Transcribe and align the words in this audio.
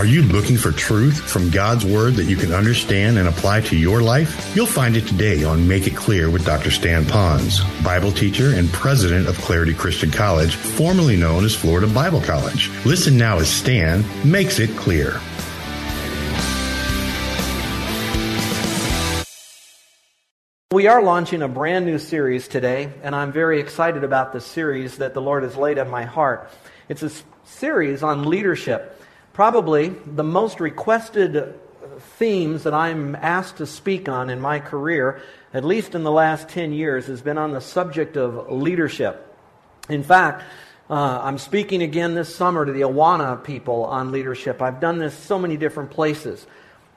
Are 0.00 0.06
you 0.06 0.22
looking 0.22 0.56
for 0.56 0.72
truth 0.72 1.20
from 1.30 1.50
God's 1.50 1.84
Word 1.84 2.14
that 2.14 2.24
you 2.24 2.34
can 2.34 2.54
understand 2.54 3.18
and 3.18 3.28
apply 3.28 3.60
to 3.60 3.76
your 3.76 4.00
life? 4.00 4.56
You'll 4.56 4.64
find 4.64 4.96
it 4.96 5.06
today 5.06 5.44
on 5.44 5.68
Make 5.68 5.86
It 5.86 5.94
Clear 5.94 6.30
with 6.30 6.46
Dr. 6.46 6.70
Stan 6.70 7.04
Ponz, 7.04 7.60
Bible 7.84 8.10
teacher 8.10 8.54
and 8.54 8.72
president 8.72 9.28
of 9.28 9.36
Clarity 9.42 9.74
Christian 9.74 10.10
College, 10.10 10.54
formerly 10.54 11.18
known 11.18 11.44
as 11.44 11.54
Florida 11.54 11.86
Bible 11.86 12.22
College. 12.22 12.70
Listen 12.86 13.18
now 13.18 13.40
as 13.40 13.50
Stan 13.50 14.02
makes 14.24 14.58
it 14.58 14.70
clear. 14.70 15.20
We 20.72 20.86
are 20.86 21.02
launching 21.02 21.42
a 21.42 21.48
brand 21.48 21.84
new 21.84 21.98
series 21.98 22.48
today, 22.48 22.90
and 23.02 23.14
I'm 23.14 23.32
very 23.32 23.60
excited 23.60 24.02
about 24.02 24.32
the 24.32 24.40
series 24.40 24.96
that 24.96 25.12
the 25.12 25.20
Lord 25.20 25.42
has 25.42 25.58
laid 25.58 25.78
on 25.78 25.90
my 25.90 26.06
heart. 26.06 26.50
It's 26.88 27.02
a 27.02 27.10
series 27.44 28.02
on 28.02 28.24
leadership. 28.24 28.96
Probably 29.40 29.88
the 29.88 30.22
most 30.22 30.60
requested 30.60 31.58
themes 32.18 32.64
that 32.64 32.74
I'm 32.74 33.16
asked 33.16 33.56
to 33.56 33.66
speak 33.66 34.06
on 34.06 34.28
in 34.28 34.38
my 34.38 34.60
career, 34.60 35.22
at 35.54 35.64
least 35.64 35.94
in 35.94 36.02
the 36.02 36.10
last 36.10 36.50
10 36.50 36.74
years, 36.74 37.06
has 37.06 37.22
been 37.22 37.38
on 37.38 37.52
the 37.52 37.62
subject 37.62 38.18
of 38.18 38.52
leadership. 38.52 39.34
In 39.88 40.02
fact, 40.02 40.42
uh, 40.90 41.22
I'm 41.22 41.38
speaking 41.38 41.80
again 41.80 42.14
this 42.14 42.36
summer 42.36 42.66
to 42.66 42.70
the 42.72 42.82
Awana 42.82 43.42
people 43.42 43.86
on 43.86 44.12
leadership. 44.12 44.60
I've 44.60 44.78
done 44.78 44.98
this 44.98 45.14
so 45.14 45.38
many 45.38 45.56
different 45.56 45.90
places. 45.90 46.46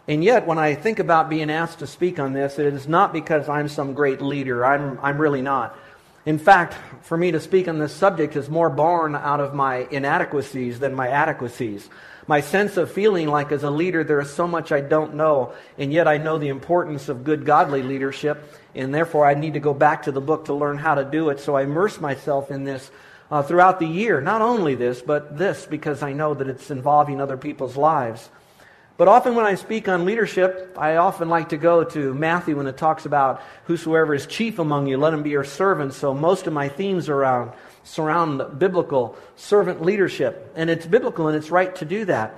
And 0.10 0.22
yet, 0.22 0.46
when 0.46 0.60
I 0.60 0.76
think 0.76 1.00
about 1.00 1.30
being 1.30 1.50
asked 1.50 1.80
to 1.80 1.88
speak 1.88 2.20
on 2.20 2.34
this, 2.34 2.60
it 2.60 2.74
is 2.74 2.90
not 2.90 3.14
because 3.14 3.48
I'm 3.48 3.70
some 3.70 3.94
great 3.94 4.22
leader. 4.22 4.66
I'm, 4.66 5.00
I'm 5.02 5.18
really 5.18 5.42
not. 5.42 5.80
In 6.26 6.40
fact, 6.40 6.76
for 7.04 7.18
me 7.18 7.32
to 7.32 7.40
speak 7.40 7.70
on 7.70 7.80
this 7.80 7.94
subject 7.94 8.36
is 8.36 8.50
more 8.50 8.70
born 8.70 9.16
out 9.16 9.40
of 9.40 9.54
my 9.54 9.88
inadequacies 9.92 10.80
than 10.80 10.94
my 10.94 11.08
adequacies. 11.08 11.90
My 12.26 12.40
sense 12.40 12.78
of 12.78 12.92
feeling 12.92 13.28
like 13.28 13.52
as 13.52 13.64
a 13.64 13.70
leader, 13.70 14.04
there 14.04 14.22
is 14.22 14.32
so 14.32 14.48
much 14.48 14.72
I 14.72 14.80
don't 14.80 15.16
know, 15.16 15.54
and 15.78 15.92
yet 15.92 16.08
I 16.08 16.18
know 16.18 16.38
the 16.38 16.48
importance 16.48 17.10
of 17.10 17.24
good 17.24 17.46
godly 17.46 17.84
leadership, 17.84 18.54
and 18.76 18.96
therefore 18.96 19.26
I 19.26 19.34
need 19.34 19.56
to 19.56 19.60
go 19.60 19.74
back 19.74 20.04
to 20.04 20.12
the 20.12 20.22
book 20.22 20.46
to 20.46 20.54
learn 20.54 20.78
how 20.78 20.96
to 20.96 21.04
do 21.04 21.30
it. 21.30 21.40
So 21.42 21.56
I 21.56 21.64
immerse 21.64 22.00
myself 22.00 22.50
in 22.50 22.64
this 22.64 22.90
uh, 23.30 23.44
throughout 23.44 23.80
the 23.80 23.88
year. 23.88 24.22
Not 24.22 24.42
only 24.42 24.76
this, 24.76 25.02
but 25.02 25.38
this, 25.38 25.66
because 25.66 26.02
I 26.02 26.14
know 26.14 26.34
that 26.34 26.48
it's 26.48 26.72
involving 26.72 27.20
other 27.20 27.36
people's 27.36 27.76
lives. 27.76 28.30
But 28.96 29.08
often 29.08 29.36
when 29.36 29.46
I 29.46 29.56
speak 29.56 29.90
on 29.90 30.06
leadership, 30.06 30.76
I 30.78 30.98
often 30.98 31.28
like 31.28 31.50
to 31.50 31.58
go 31.58 31.84
to 31.84 32.14
Matthew 32.14 32.56
when 32.56 32.68
it 32.68 32.78
talks 32.78 33.06
about 33.06 33.42
whosoever 33.66 34.14
is 34.14 34.28
chief 34.28 34.60
among 34.60 34.88
you, 34.88 34.98
let 34.98 35.14
him 35.14 35.24
be 35.24 35.32
your 35.32 35.44
servant. 35.44 35.94
So 35.94 36.14
most 36.14 36.46
of 36.46 36.54
my 36.54 36.70
themes 36.70 37.10
around 37.10 37.52
surround 37.84 38.60
biblical 38.60 39.18
servant 39.36 39.82
leadership. 39.82 40.52
And 40.56 40.70
it's 40.70 40.86
biblical 40.86 41.28
and 41.28 41.38
it's 41.38 41.52
right 41.52 41.76
to 41.76 41.86
do 41.86 42.06
that. 42.06 42.36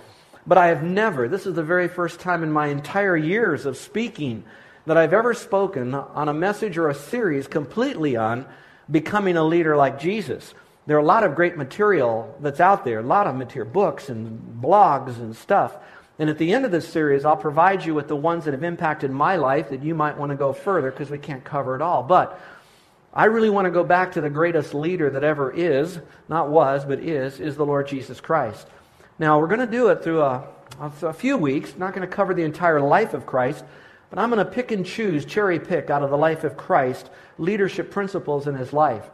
But 0.47 0.57
I 0.57 0.67
have 0.67 0.83
never, 0.83 1.27
this 1.27 1.45
is 1.45 1.55
the 1.55 1.63
very 1.63 1.87
first 1.87 2.19
time 2.19 2.43
in 2.43 2.51
my 2.51 2.67
entire 2.67 3.17
years 3.17 3.65
of 3.65 3.77
speaking 3.77 4.43
that 4.85 4.97
I've 4.97 5.13
ever 5.13 5.33
spoken 5.33 5.93
on 5.93 6.29
a 6.29 6.33
message 6.33 6.77
or 6.77 6.89
a 6.89 6.95
series 6.95 7.47
completely 7.47 8.15
on 8.15 8.45
becoming 8.89 9.37
a 9.37 9.43
leader 9.43 9.75
like 9.75 9.99
Jesus. 9.99 10.53
There 10.85 10.95
are 10.97 10.99
a 10.99 11.05
lot 11.05 11.23
of 11.23 11.33
great 11.33 11.57
material 11.57 12.35
that's 12.39 12.59
out 12.59 12.85
there, 12.85 12.99
a 12.99 13.03
lot 13.03 13.25
of 13.25 13.35
material, 13.35 13.71
books 13.71 14.09
and 14.09 14.61
blogs 14.61 15.17
and 15.17 15.35
stuff. 15.35 15.75
And 16.19 16.29
at 16.29 16.37
the 16.37 16.53
end 16.53 16.63
of 16.63 16.71
this 16.71 16.87
series, 16.87 17.25
I'll 17.25 17.35
provide 17.35 17.83
you 17.83 17.95
with 17.95 18.07
the 18.07 18.15
ones 18.15 18.45
that 18.45 18.51
have 18.51 18.63
impacted 18.63 19.09
my 19.09 19.35
life 19.37 19.69
that 19.69 19.83
you 19.83 19.95
might 19.95 20.17
want 20.17 20.29
to 20.29 20.35
go 20.35 20.53
further 20.53 20.91
because 20.91 21.09
we 21.09 21.17
can't 21.17 21.43
cover 21.43 21.75
it 21.75 21.81
all. 21.81 22.03
But 22.03 22.39
I 23.15 23.25
really 23.25 23.49
want 23.49 23.65
to 23.65 23.71
go 23.71 23.83
back 23.83 24.11
to 24.13 24.21
the 24.21 24.29
greatest 24.29 24.73
leader 24.73 25.09
that 25.09 25.23
ever 25.23 25.49
is, 25.49 25.99
not 26.27 26.49
was, 26.49 26.83
but 26.83 26.99
is, 26.99 27.39
is 27.39 27.55
the 27.55 27.65
Lord 27.65 27.87
Jesus 27.87 28.19
Christ. 28.19 28.67
Now, 29.17 29.39
we're 29.39 29.47
going 29.47 29.61
to 29.61 29.67
do 29.67 29.87
it 29.87 30.03
through 30.03 30.21
a, 30.21 30.43
a 30.79 31.13
few 31.13 31.37
weeks. 31.37 31.77
Not 31.77 31.93
going 31.93 32.05
to 32.07 32.13
cover 32.13 32.33
the 32.33 32.43
entire 32.43 32.81
life 32.81 33.13
of 33.13 33.25
Christ, 33.25 33.63
but 34.09 34.19
I'm 34.19 34.29
going 34.29 34.45
to 34.45 34.51
pick 34.51 34.71
and 34.71 34.85
choose, 34.85 35.23
cherry 35.23 35.59
pick 35.59 35.89
out 35.89 36.03
of 36.03 36.09
the 36.09 36.17
life 36.17 36.43
of 36.43 36.57
Christ, 36.57 37.09
leadership 37.37 37.89
principles 37.89 38.47
in 38.47 38.55
his 38.55 38.73
life. 38.73 39.09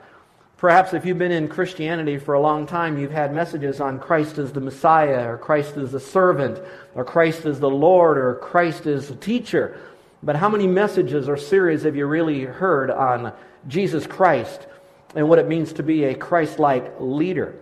Perhaps 0.58 0.94
if 0.94 1.06
you've 1.06 1.18
been 1.18 1.32
in 1.32 1.48
Christianity 1.48 2.18
for 2.18 2.34
a 2.34 2.40
long 2.40 2.68
time, 2.68 2.98
you've 2.98 3.12
had 3.12 3.34
messages 3.34 3.80
on 3.80 4.00
Christ 4.00 4.38
as 4.38 4.52
the 4.52 4.62
Messiah, 4.62 5.32
or 5.32 5.38
Christ 5.38 5.78
as 5.78 5.92
the 5.92 6.00
servant, 6.00 6.60
or 6.94 7.04
Christ 7.04 7.46
as 7.46 7.60
the 7.60 7.70
Lord, 7.70 8.18
or 8.18 8.36
Christ 8.36 8.86
as 8.86 9.10
a 9.10 9.16
teacher. 9.16 9.80
But 10.24 10.36
how 10.36 10.50
many 10.50 10.68
messages 10.68 11.28
or 11.28 11.38
series 11.38 11.84
have 11.84 11.96
you 11.96 12.06
really 12.06 12.44
heard 12.44 12.92
on 12.92 13.34
Jesus 13.68 14.06
Christ 14.06 14.68
and 15.16 15.28
what 15.28 15.40
it 15.40 15.48
means 15.48 15.74
to 15.74 15.84
be 15.84 16.04
a 16.04 16.14
Christ 16.14 16.60
like 16.60 16.94
leader? 17.00 17.56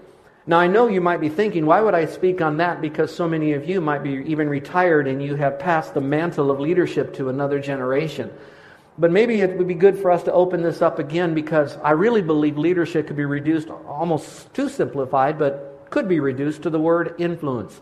Now, 0.45 0.59
I 0.59 0.67
know 0.67 0.87
you 0.87 0.99
might 0.99 1.21
be 1.21 1.29
thinking, 1.29 1.65
why 1.65 1.79
would 1.79 1.93
I 1.93 2.05
speak 2.05 2.41
on 2.41 2.57
that? 2.57 2.81
Because 2.81 3.15
so 3.15 3.29
many 3.29 3.53
of 3.53 3.69
you 3.69 3.81
might 3.81 4.03
be 4.03 4.13
even 4.25 4.49
retired 4.49 5.07
and 5.07 5.21
you 5.21 5.35
have 5.35 5.59
passed 5.59 5.93
the 5.93 6.01
mantle 6.01 6.49
of 6.49 6.59
leadership 6.59 7.13
to 7.15 7.29
another 7.29 7.59
generation. 7.59 8.31
But 8.97 9.11
maybe 9.11 9.39
it 9.39 9.57
would 9.57 9.67
be 9.67 9.75
good 9.75 9.97
for 9.97 10.11
us 10.11 10.23
to 10.23 10.33
open 10.33 10.61
this 10.61 10.81
up 10.81 10.99
again 10.99 11.33
because 11.33 11.77
I 11.77 11.91
really 11.91 12.21
believe 12.21 12.57
leadership 12.57 13.07
could 13.07 13.15
be 13.15 13.25
reduced 13.25 13.69
almost 13.69 14.53
too 14.53 14.67
simplified, 14.67 15.39
but 15.39 15.87
could 15.89 16.09
be 16.09 16.19
reduced 16.19 16.63
to 16.63 16.69
the 16.69 16.79
word 16.79 17.15
influence. 17.19 17.79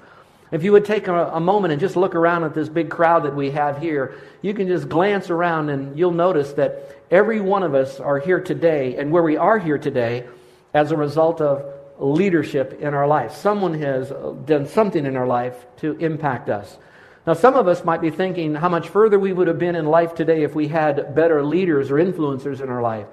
If 0.52 0.64
you 0.64 0.72
would 0.72 0.86
take 0.86 1.08
a, 1.08 1.28
a, 1.28 1.40
moment 1.40 1.74
and 1.74 1.80
just 1.80 1.98
look 1.98 2.16
around 2.16 2.46
at 2.46 2.54
this 2.54 2.70
big 2.70 2.90
crowd 2.90 3.24
that 3.24 3.36
we 3.36 3.52
have 3.52 3.80
here, 3.80 4.16
you 4.42 4.54
can 4.54 4.68
just 4.68 4.88
glance 4.88 5.30
around 5.30 5.70
and 5.70 5.98
you'll 6.00 6.12
notice 6.12 6.54
that 6.54 6.96
every 7.12 7.42
one 7.42 7.64
of 7.64 7.76
us 7.76 8.00
are 8.00 8.20
here 8.20 8.40
today, 8.40 8.96
and 8.96 9.12
where 9.12 9.24
we 9.24 9.36
are 9.38 9.60
here 9.60 9.78
today 9.78 10.26
as 10.74 10.92
a 10.92 10.98
result 10.98 11.42
of 11.42 11.66
leadership 12.00 12.80
in 12.80 12.94
our 12.94 13.08
life. 13.08 13.34
Someone 13.34 13.74
has 13.76 14.10
done 14.46 14.68
something 14.68 15.06
in 15.06 15.18
our 15.18 15.28
life 15.28 15.56
to 15.78 15.94
impact 15.98 16.50
us. 16.50 16.78
Now, 17.26 17.34
some 17.34 17.56
of 17.56 17.68
us 17.68 17.84
might 17.84 18.00
be 18.00 18.10
thinking 18.10 18.56
how 18.56 18.70
much 18.70 18.88
further 18.88 19.20
we 19.20 19.34
would 19.34 19.48
have 19.48 19.60
been 19.60 19.76
in 19.76 19.86
life 19.86 20.16
today 20.16 20.44
if 20.44 20.56
we 20.56 20.70
had 20.70 21.14
better 21.14 21.44
leaders 21.44 21.92
or 21.92 21.96
influencers 21.96 22.62
in 22.62 22.70
our 22.70 22.82
life. 22.82 23.08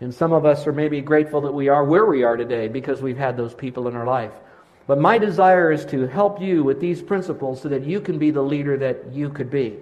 And 0.00 0.14
some 0.14 0.32
of 0.32 0.46
us 0.46 0.66
are 0.66 0.72
maybe 0.72 1.00
grateful 1.02 1.42
that 1.42 1.52
we 1.52 1.68
are 1.68 1.84
where 1.84 2.06
we 2.06 2.22
are 2.22 2.36
today 2.36 2.68
because 2.68 3.02
we've 3.02 3.18
had 3.18 3.36
those 3.36 3.54
people 3.54 3.88
in 3.88 3.94
our 3.94 4.06
life. 4.06 4.32
But 4.86 4.98
my 4.98 5.18
desire 5.18 5.70
is 5.70 5.84
to 5.86 6.06
help 6.06 6.40
you 6.40 6.64
with 6.64 6.80
these 6.80 7.02
principles 7.02 7.60
so 7.60 7.68
that 7.68 7.84
you 7.84 8.00
can 8.00 8.18
be 8.18 8.30
the 8.30 8.42
leader 8.42 8.76
that 8.78 9.12
you 9.12 9.28
could 9.28 9.50
be. 9.50 9.76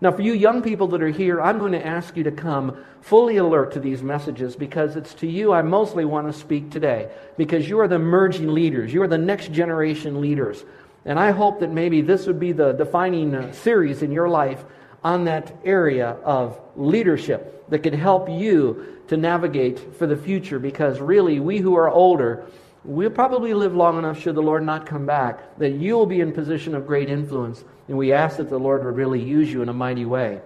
Now, 0.00 0.12
for 0.12 0.22
you 0.22 0.32
young 0.32 0.62
people 0.62 0.86
that 0.88 1.02
are 1.02 1.10
here, 1.10 1.40
I'm 1.40 1.58
going 1.58 1.72
to 1.72 1.84
ask 1.84 2.16
you 2.16 2.22
to 2.22 2.30
come 2.30 2.76
fully 3.00 3.38
alert 3.38 3.72
to 3.72 3.80
these 3.80 4.02
messages 4.02 4.54
because 4.54 4.94
it's 4.94 5.12
to 5.14 5.26
you 5.26 5.52
I 5.52 5.62
mostly 5.62 6.04
want 6.04 6.32
to 6.32 6.38
speak 6.38 6.70
today 6.70 7.10
because 7.36 7.68
you 7.68 7.80
are 7.80 7.88
the 7.88 7.96
emerging 7.96 8.54
leaders. 8.54 8.92
You 8.92 9.02
are 9.02 9.08
the 9.08 9.18
next 9.18 9.52
generation 9.52 10.20
leaders. 10.20 10.64
And 11.04 11.18
I 11.18 11.32
hope 11.32 11.60
that 11.60 11.72
maybe 11.72 12.00
this 12.00 12.26
would 12.26 12.38
be 12.38 12.52
the 12.52 12.72
defining 12.72 13.34
uh, 13.34 13.52
series 13.52 14.02
in 14.02 14.12
your 14.12 14.28
life 14.28 14.64
on 15.02 15.24
that 15.24 15.56
area 15.64 16.10
of 16.24 16.60
leadership 16.76 17.68
that 17.70 17.80
could 17.80 17.94
help 17.94 18.28
you 18.28 18.98
to 19.08 19.16
navigate 19.16 19.96
for 19.96 20.06
the 20.06 20.16
future 20.16 20.58
because 20.58 21.00
really, 21.00 21.40
we 21.40 21.58
who 21.58 21.74
are 21.76 21.88
older, 21.88 22.46
we'll 22.84 23.10
probably 23.10 23.54
live 23.54 23.74
long 23.74 23.98
enough 23.98 24.20
should 24.20 24.34
the 24.34 24.42
Lord 24.42 24.64
not 24.64 24.86
come 24.86 25.06
back, 25.06 25.58
that 25.58 25.70
you 25.70 25.94
will 25.94 26.06
be 26.06 26.20
in 26.20 26.32
position 26.32 26.74
of 26.74 26.86
great 26.86 27.08
influence. 27.08 27.64
And 27.88 27.96
we 27.96 28.12
ask 28.12 28.36
that 28.36 28.50
the 28.50 28.58
Lord 28.58 28.84
would 28.84 28.96
really 28.96 29.22
use 29.22 29.52
you 29.52 29.62
in 29.62 29.68
a 29.68 29.74
mighty 29.74 30.04
way. 30.04 30.40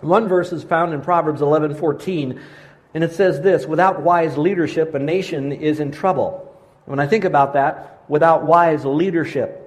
One 0.00 0.28
verse 0.28 0.52
is 0.52 0.64
found 0.64 0.92
in 0.92 1.00
Proverbs 1.00 1.42
11 1.42 1.76
14, 1.76 2.40
and 2.94 3.04
it 3.04 3.12
says 3.12 3.40
this 3.40 3.66
Without 3.66 4.02
wise 4.02 4.36
leadership, 4.36 4.94
a 4.94 4.98
nation 4.98 5.52
is 5.52 5.80
in 5.80 5.92
trouble. 5.92 6.48
When 6.86 6.98
I 6.98 7.06
think 7.06 7.24
about 7.24 7.52
that, 7.52 8.02
without 8.08 8.44
wise 8.44 8.84
leadership, 8.84 9.62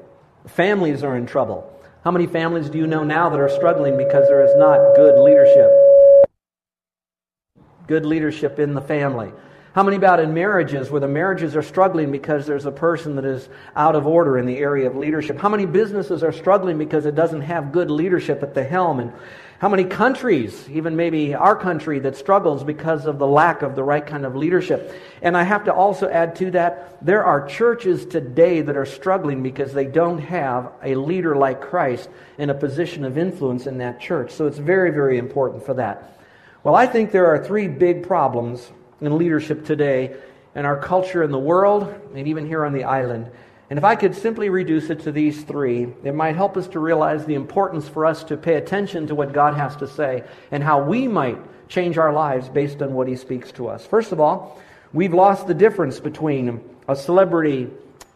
Families 0.47 1.03
are 1.03 1.17
in 1.17 1.25
trouble. 1.25 1.71
How 2.03 2.11
many 2.11 2.27
families 2.27 2.69
do 2.69 2.77
you 2.77 2.85
know 2.85 3.03
now 3.03 3.29
that 3.29 3.39
are 3.39 3.49
struggling 3.49 3.97
because 3.97 4.27
there 4.27 4.45
is 4.45 4.55
not 4.57 4.95
good 4.95 5.19
leadership? 5.19 5.71
Good 7.87 8.05
leadership 8.05 8.59
in 8.59 8.75
the 8.75 8.81
family. 8.81 9.31
How 9.75 9.83
many 9.83 9.98
about 9.98 10.22
in 10.22 10.33
marriages 10.33 10.89
where 10.89 11.01
the 11.01 11.07
marriages 11.10 11.54
are 11.54 11.62
struggling 11.62 12.10
because 12.10 12.45
there's 12.45 12.66
a 12.66 12.72
person 12.72 13.18
that 13.18 13.25
is 13.25 13.50
out 13.75 13.94
of 13.94 14.07
order 14.07 14.38
in 14.38 14.45
the 14.45 14.57
area 14.57 14.88
of 14.88 14.95
leadership? 14.95 15.38
How 15.38 15.50
many 15.50 15.66
businesses 15.66 16.24
are 16.24 16.31
struggling 16.31 16.77
because 16.77 17.06
it 17.06 17.13
doesn't 17.13 17.42
have 17.42 17.74
good 17.74 17.92
leadership 17.92 18.42
at 18.42 18.54
the 18.54 18.63
helm? 18.63 19.01
And 19.01 19.12
How 19.60 19.68
many 19.68 19.83
countries, 19.83 20.66
even 20.69 20.95
maybe 20.95 21.36
our 21.36 21.57
country, 21.57 22.00
that 22.00 22.16
struggles 22.16 22.63
because 22.63 23.06
of 23.06 23.19
the 23.19 23.27
lack 23.27 23.63
of 23.63 23.75
the 23.75 23.83
right 23.83 24.07
kind 24.07 24.25
of 24.25 24.33
leadership? 24.33 24.95
And 25.22 25.36
I 25.36 25.44
have 25.44 25.66
to 25.66 25.74
also 25.74 26.07
add 26.07 26.38
to 26.38 26.51
that, 26.51 26.98
there 27.06 27.25
are 27.25 27.45
churches 27.45 28.06
today 28.06 28.62
that 28.62 28.77
are 28.77 28.86
struggling 28.86 29.44
because 29.44 29.74
they 29.74 29.88
don't 29.88 30.19
have 30.19 30.72
a 30.83 30.95
leader 30.95 31.36
like 31.36 31.60
Christ 31.60 32.07
in 32.38 32.50
a 32.50 32.54
position 32.54 33.04
of 33.04 33.18
influence 33.18 33.68
in 33.68 33.80
that 33.80 34.00
church. 34.00 34.31
So 34.31 34.48
it's 34.48 34.57
very, 34.57 34.92
very 34.92 35.18
important 35.18 35.66
for 35.66 35.74
that. 35.74 36.18
Well, 36.63 36.75
I 36.75 36.86
think 36.86 37.12
there 37.12 37.27
are 37.27 37.44
three 37.44 37.68
big 37.68 38.07
problems 38.07 38.72
in 39.01 39.18
leadership 39.18 39.65
today 39.65 40.15
in 40.56 40.65
our 40.65 40.80
culture 40.80 41.21
in 41.24 41.31
the 41.31 41.39
world 41.39 41.83
and 42.15 42.27
even 42.27 42.47
here 42.47 42.65
on 42.65 42.74
the 42.74 42.83
island. 42.86 43.30
And 43.69 43.80
if 43.80 43.83
I 43.83 43.95
could 43.95 44.15
simply 44.15 44.50
reduce 44.50 44.89
it 44.89 45.01
to 45.01 45.12
these 45.12 45.44
three, 45.44 45.88
it 46.03 46.13
might 46.13 46.36
help 46.36 46.56
us 46.56 46.68
to 46.69 46.80
realize 46.80 47.25
the 47.25 47.33
importance 47.33 47.89
for 47.89 48.06
us 48.06 48.24
to 48.25 48.38
pay 48.38 48.56
attention 48.56 49.07
to 49.07 49.15
what 49.15 49.33
God 49.33 49.56
has 49.56 49.75
to 49.77 49.88
say 49.88 50.24
and 50.51 50.63
how 50.63 50.83
we 50.83 51.07
might 51.07 51.39
change 51.68 51.97
our 51.97 52.13
lives 52.13 52.47
based 52.47 52.81
on 52.81 52.94
what 52.94 53.07
He 53.07 53.15
speaks 53.15 53.51
to 53.53 53.68
us. 53.68 53.86
First 53.86 54.12
of 54.12 54.19
all, 54.19 54.62
we've 54.94 55.13
lost 55.13 55.48
the 55.48 55.53
difference 55.53 56.00
between 56.00 56.62
a 56.88 56.95
celebrity 56.95 57.69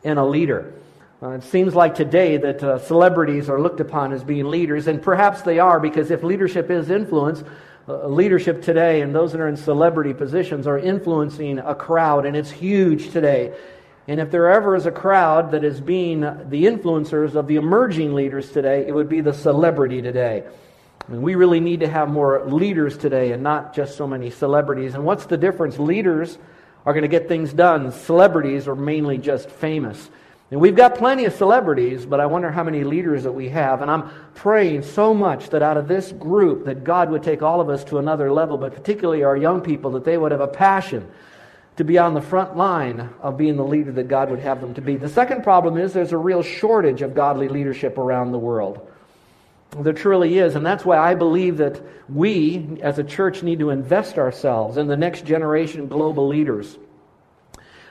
and 0.03 0.19
a 0.19 0.25
leader. 0.25 0.73
Uh, 1.21 1.31
it 1.31 1.43
seems 1.43 1.75
like 1.75 1.95
today 1.95 2.37
that 2.37 2.63
uh, 2.63 2.79
celebrities 2.79 3.49
are 3.49 3.59
looked 3.59 3.79
upon 3.79 4.13
as 4.13 4.23
being 4.23 4.45
leaders, 4.45 4.87
and 4.87 5.01
perhaps 5.01 5.41
they 5.41 5.59
are 5.59 5.79
because 5.79 6.11
if 6.11 6.23
leadership 6.23 6.69
is 6.69 6.89
influence, 6.89 7.43
Uh, 7.89 8.07
leadership 8.07 8.61
today 8.61 9.01
and 9.01 9.15
those 9.15 9.31
that 9.31 9.41
are 9.41 9.47
in 9.47 9.57
celebrity 9.57 10.13
positions 10.13 10.67
are 10.67 10.77
influencing 10.77 11.57
a 11.57 11.73
crowd, 11.73 12.23
and 12.23 12.35
it's 12.35 12.51
huge 12.51 13.09
today. 13.09 13.51
And 14.07 14.19
if 14.19 14.29
there 14.29 14.47
ever 14.51 14.75
is 14.75 14.85
a 14.85 14.91
crowd 14.91 15.49
that 15.51 15.63
is 15.63 15.81
being 15.81 16.19
the 16.21 16.65
influencers 16.65 17.33
of 17.33 17.47
the 17.47 17.55
emerging 17.55 18.13
leaders 18.13 18.51
today, 18.51 18.85
it 18.87 18.93
would 18.93 19.09
be 19.09 19.21
the 19.21 19.33
celebrity 19.33 20.03
today. 20.03 20.43
And 21.07 21.23
we 21.23 21.33
really 21.33 21.59
need 21.59 21.79
to 21.79 21.87
have 21.87 22.09
more 22.09 22.45
leaders 22.45 22.95
today 22.95 23.31
and 23.31 23.41
not 23.41 23.73
just 23.73 23.97
so 23.97 24.05
many 24.05 24.29
celebrities. 24.29 24.93
And 24.93 25.03
what's 25.03 25.25
the 25.25 25.37
difference? 25.37 25.79
Leaders 25.79 26.37
are 26.85 26.93
going 26.93 27.01
to 27.01 27.07
get 27.07 27.27
things 27.27 27.51
done, 27.51 27.91
celebrities 27.91 28.67
are 28.67 28.75
mainly 28.75 29.17
just 29.17 29.49
famous. 29.49 30.11
And 30.51 30.59
we've 30.59 30.75
got 30.75 30.95
plenty 30.95 31.25
of 31.25 31.33
celebrities, 31.33 32.07
but 32.07 32.19
I 32.19 32.25
wonder 32.25 32.49
how 32.49 32.63
many 32.63 32.83
leaders 32.83 33.23
that 33.23 33.31
we 33.31 33.49
have. 33.49 33.83
And 33.83 33.91
I'm 33.91 34.09
praying 34.33 34.81
so 34.81 35.13
much 35.13 35.49
that 35.51 35.61
out 35.61 35.77
of 35.77 35.87
this 35.87 36.11
group 36.11 36.65
that 36.65 36.83
God 36.83 37.11
would 37.11 37.21
take 37.21 37.43
all 37.43 37.61
of 37.61 37.69
us 37.69 37.83
to 37.85 37.99
another 37.99 38.31
level, 38.31 38.57
but 38.57 38.73
particularly 38.73 39.23
our 39.23 39.37
young 39.37 39.61
people, 39.61 39.91
that 39.91 40.05
they 40.05 40.17
would 40.17 40.31
have 40.31 40.41
a 40.41 40.47
passion 40.47 41.07
to 41.77 41.83
be 41.83 41.99
on 41.99 42.15
the 42.15 42.21
front 42.21 42.57
line 42.57 43.09
of 43.21 43.37
being 43.37 43.57
the 43.57 43.63
leader 43.63 43.91
that 43.91 44.07
God 44.07 44.31
would 44.31 44.39
have 44.39 44.59
them 44.59 44.73
to 44.73 44.81
be. 44.81 44.97
The 44.97 45.07
second 45.07 45.43
problem 45.43 45.77
is 45.77 45.93
there's 45.93 46.11
a 46.11 46.17
real 46.17 46.41
shortage 46.41 47.03
of 47.03 47.13
godly 47.13 47.47
leadership 47.47 47.97
around 47.97 48.31
the 48.31 48.39
world. 48.39 48.85
There 49.77 49.93
truly 49.93 50.39
is, 50.39 50.55
and 50.55 50.65
that's 50.65 50.83
why 50.83 50.97
I 50.97 51.13
believe 51.13 51.57
that 51.57 51.79
we 52.09 52.79
as 52.81 52.97
a 52.97 53.03
church 53.03 53.43
need 53.43 53.59
to 53.59 53.69
invest 53.69 54.17
ourselves 54.17 54.77
in 54.77 54.87
the 54.87 54.97
next 54.97 55.25
generation 55.25 55.87
global 55.87 56.27
leaders. 56.27 56.75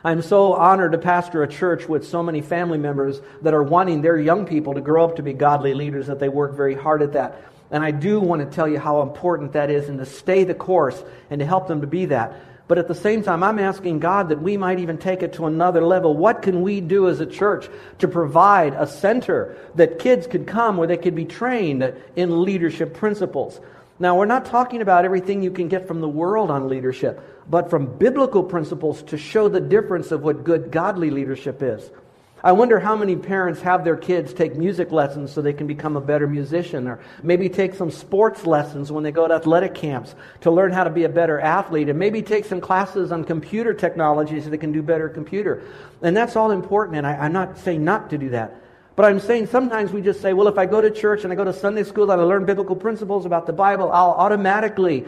I'm 0.04 0.22
so 0.22 0.52
honored 0.54 0.92
to 0.92 0.98
pastor 0.98 1.42
a 1.42 1.48
church 1.48 1.88
with 1.88 2.06
so 2.06 2.22
many 2.22 2.40
family 2.40 2.78
members 2.78 3.20
that 3.42 3.54
are 3.54 3.62
wanting 3.62 4.02
their 4.02 4.16
young 4.16 4.46
people 4.46 4.74
to 4.74 4.80
grow 4.80 5.04
up 5.04 5.16
to 5.16 5.22
be 5.22 5.32
godly 5.32 5.74
leaders, 5.74 6.06
that 6.06 6.20
they 6.20 6.28
work 6.28 6.54
very 6.56 6.74
hard 6.74 7.02
at 7.02 7.14
that. 7.14 7.42
And 7.70 7.84
I 7.84 7.90
do 7.90 8.20
want 8.20 8.40
to 8.40 8.54
tell 8.54 8.68
you 8.68 8.78
how 8.78 9.02
important 9.02 9.52
that 9.52 9.70
is 9.70 9.88
and 9.88 9.98
to 9.98 10.06
stay 10.06 10.44
the 10.44 10.54
course 10.54 11.02
and 11.30 11.40
to 11.40 11.46
help 11.46 11.66
them 11.68 11.80
to 11.80 11.86
be 11.86 12.06
that. 12.06 12.34
But 12.68 12.78
at 12.78 12.86
the 12.86 12.94
same 12.94 13.22
time, 13.22 13.42
I'm 13.42 13.58
asking 13.58 13.98
God 13.98 14.28
that 14.28 14.42
we 14.42 14.56
might 14.56 14.78
even 14.78 14.98
take 14.98 15.22
it 15.22 15.34
to 15.34 15.46
another 15.46 15.82
level. 15.82 16.14
What 16.14 16.42
can 16.42 16.60
we 16.62 16.80
do 16.82 17.08
as 17.08 17.18
a 17.18 17.26
church 17.26 17.68
to 17.98 18.08
provide 18.08 18.74
a 18.74 18.86
center 18.86 19.56
that 19.74 19.98
kids 19.98 20.26
could 20.26 20.46
come 20.46 20.76
where 20.76 20.86
they 20.86 20.98
could 20.98 21.14
be 21.14 21.24
trained 21.24 21.94
in 22.14 22.42
leadership 22.42 22.94
principles? 22.94 23.58
Now, 24.00 24.16
we're 24.16 24.26
not 24.26 24.44
talking 24.44 24.80
about 24.80 25.04
everything 25.04 25.42
you 25.42 25.50
can 25.50 25.68
get 25.68 25.88
from 25.88 26.00
the 26.00 26.08
world 26.08 26.50
on 26.50 26.68
leadership, 26.68 27.20
but 27.50 27.68
from 27.68 27.98
biblical 27.98 28.44
principles 28.44 29.02
to 29.04 29.18
show 29.18 29.48
the 29.48 29.60
difference 29.60 30.12
of 30.12 30.22
what 30.22 30.44
good 30.44 30.70
godly 30.70 31.10
leadership 31.10 31.62
is. 31.62 31.90
I 32.44 32.52
wonder 32.52 32.78
how 32.78 32.94
many 32.94 33.16
parents 33.16 33.60
have 33.62 33.82
their 33.82 33.96
kids 33.96 34.32
take 34.32 34.54
music 34.54 34.92
lessons 34.92 35.32
so 35.32 35.42
they 35.42 35.52
can 35.52 35.66
become 35.66 35.96
a 35.96 36.00
better 36.00 36.28
musician, 36.28 36.86
or 36.86 37.00
maybe 37.24 37.48
take 37.48 37.74
some 37.74 37.90
sports 37.90 38.46
lessons 38.46 38.92
when 38.92 39.02
they 39.02 39.10
go 39.10 39.26
to 39.26 39.34
athletic 39.34 39.74
camps 39.74 40.14
to 40.42 40.52
learn 40.52 40.70
how 40.70 40.84
to 40.84 40.90
be 40.90 41.02
a 41.02 41.08
better 41.08 41.40
athlete, 41.40 41.88
and 41.88 41.98
maybe 41.98 42.22
take 42.22 42.44
some 42.44 42.60
classes 42.60 43.10
on 43.10 43.24
computer 43.24 43.74
technology 43.74 44.40
so 44.40 44.50
they 44.50 44.58
can 44.58 44.70
do 44.70 44.82
better 44.82 45.08
computer. 45.08 45.64
And 46.00 46.16
that's 46.16 46.36
all 46.36 46.52
important, 46.52 46.98
and 46.98 47.06
I, 47.08 47.26
am 47.26 47.32
not 47.32 47.58
saying 47.58 47.84
not 47.84 48.10
to 48.10 48.18
do 48.18 48.28
that. 48.28 48.54
But 48.98 49.04
I'm 49.04 49.20
saying 49.20 49.46
sometimes 49.46 49.92
we 49.92 50.02
just 50.02 50.20
say, 50.20 50.32
well, 50.32 50.48
if 50.48 50.58
I 50.58 50.66
go 50.66 50.80
to 50.80 50.90
church 50.90 51.22
and 51.22 51.32
I 51.32 51.36
go 51.36 51.44
to 51.44 51.52
Sunday 51.52 51.84
school 51.84 52.10
and 52.10 52.20
I 52.20 52.24
learn 52.24 52.44
biblical 52.44 52.74
principles 52.74 53.26
about 53.26 53.46
the 53.46 53.52
Bible, 53.52 53.92
I'll 53.92 54.10
automatically 54.10 55.04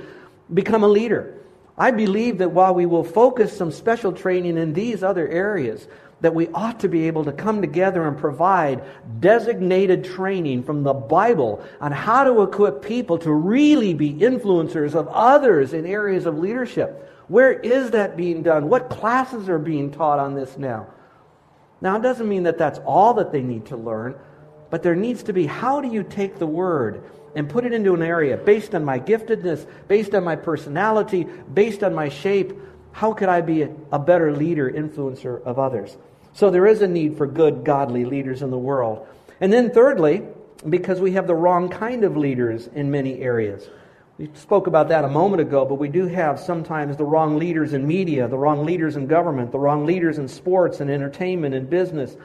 become 0.55 0.85
a 0.85 0.87
leader. 0.87 1.35
I 1.77 1.91
believe 1.91 2.39
that 2.39 2.53
while 2.53 2.73
we 2.73 2.87
will 2.87 3.03
focus 3.03 3.57
some 3.57 3.73
special 3.73 4.13
training 4.13 4.59
in 4.59 4.75
these 4.75 5.03
other 5.03 5.27
areas, 5.27 5.89
that 6.21 6.33
we 6.33 6.47
ought 6.51 6.79
to 6.79 6.89
be 6.89 7.09
able 7.09 7.25
to 7.25 7.33
come 7.33 7.61
together 7.61 8.07
and 8.07 8.17
provide 8.17 8.85
designated 9.19 10.05
training 10.05 10.63
from 10.63 10.85
the 10.85 10.95
Bible 10.95 11.61
on 11.81 11.91
how 11.91 12.23
to 12.23 12.43
equip 12.43 12.83
people 12.83 13.19
to 13.19 13.33
really 13.33 13.93
be 13.93 14.15
influencers 14.15 14.95
of 14.95 15.09
others 15.09 15.73
in 15.73 15.85
areas 15.85 16.27
of 16.27 16.39
leadership. 16.39 17.13
Where 17.27 17.55
is 17.55 17.91
that 17.91 18.17
being 18.17 18.45
done? 18.45 18.69
What 18.69 18.89
classes 18.89 19.49
are 19.49 19.59
being 19.59 19.91
taught 19.91 20.21
on 20.21 20.37
this 20.37 20.57
now? 20.57 20.87
Now, 21.81 21.97
it 21.97 22.03
doesn't 22.03 22.29
mean 22.29 22.43
that 22.45 22.59
that's 22.59 22.79
all 22.81 23.15
that 23.15 23.33
they 23.33 23.43
need 23.43 23.67
to 23.67 23.77
learn, 23.77 24.15
but 24.69 24.83
there 24.83 24.95
needs 24.95 25.23
to 25.25 25.33
be 25.33 25.47
how 25.47 25.81
do 25.81 25.89
you 25.89 26.03
take 26.03 26.39
the 26.39 26.47
word 26.47 27.03
and 27.35 27.49
put 27.49 27.65
it 27.65 27.73
into 27.73 27.95
an 27.95 28.03
area 28.03 28.37
based 28.37 28.75
on 28.75 28.85
my 28.85 28.99
giftedness, 28.99 29.67
based 29.89 30.15
on 30.15 30.25
my 30.25 30.37
personality, 30.37 31.27
based 31.53 31.83
on 31.83 31.95
my 31.95 32.09
shape? 32.09 32.53
How 32.93 33.13
could 33.13 33.29
I 33.29 33.41
be 33.41 33.63
a 33.63 33.99
better 33.99 34.33
leader, 34.33 34.71
influencer 34.71 35.43
of 35.43 35.59
others? 35.59 35.97
So 36.33 36.51
there 36.51 36.67
is 36.67 36.83
a 36.83 36.89
need 36.89 37.17
for 37.17 37.27
good, 37.27 37.65
godly 37.65 38.05
leaders 38.05 38.43
in 38.43 38.51
the 38.51 38.59
world. 38.59 39.07
And 39.41 39.53
then, 39.53 39.71
thirdly, 39.71 40.23
because 40.69 41.01
we 41.01 41.13
have 41.13 41.27
the 41.27 41.35
wrong 41.35 41.69
kind 41.69 42.05
of 42.05 42.17
leaders 42.17 42.67
in 42.67 42.91
many 42.91 43.21
areas. 43.21 43.67
We 44.21 44.29
spoke 44.35 44.67
about 44.67 44.91
that 44.91 45.07
a 45.07 45.09
moment 45.09 45.41
ago, 45.41 45.65
but 45.65 45.77
we 45.77 45.89
do 45.89 46.07
have 46.07 46.39
sometimes 46.39 46.99
the 46.99 47.07
wrong 47.07 47.39
leaders 47.39 47.73
in 47.73 47.87
media, 47.87 48.29
the 48.29 48.37
wrong 48.37 48.67
leaders 48.67 48.97
in 48.97 49.07
government, 49.07 49.51
the 49.51 49.59
wrong 49.59 49.87
leaders 49.87 50.19
in 50.19 50.29
sports 50.29 50.81
and 50.81 50.91
entertainment 50.91 51.55
and 51.55 51.71
business, 51.71 52.19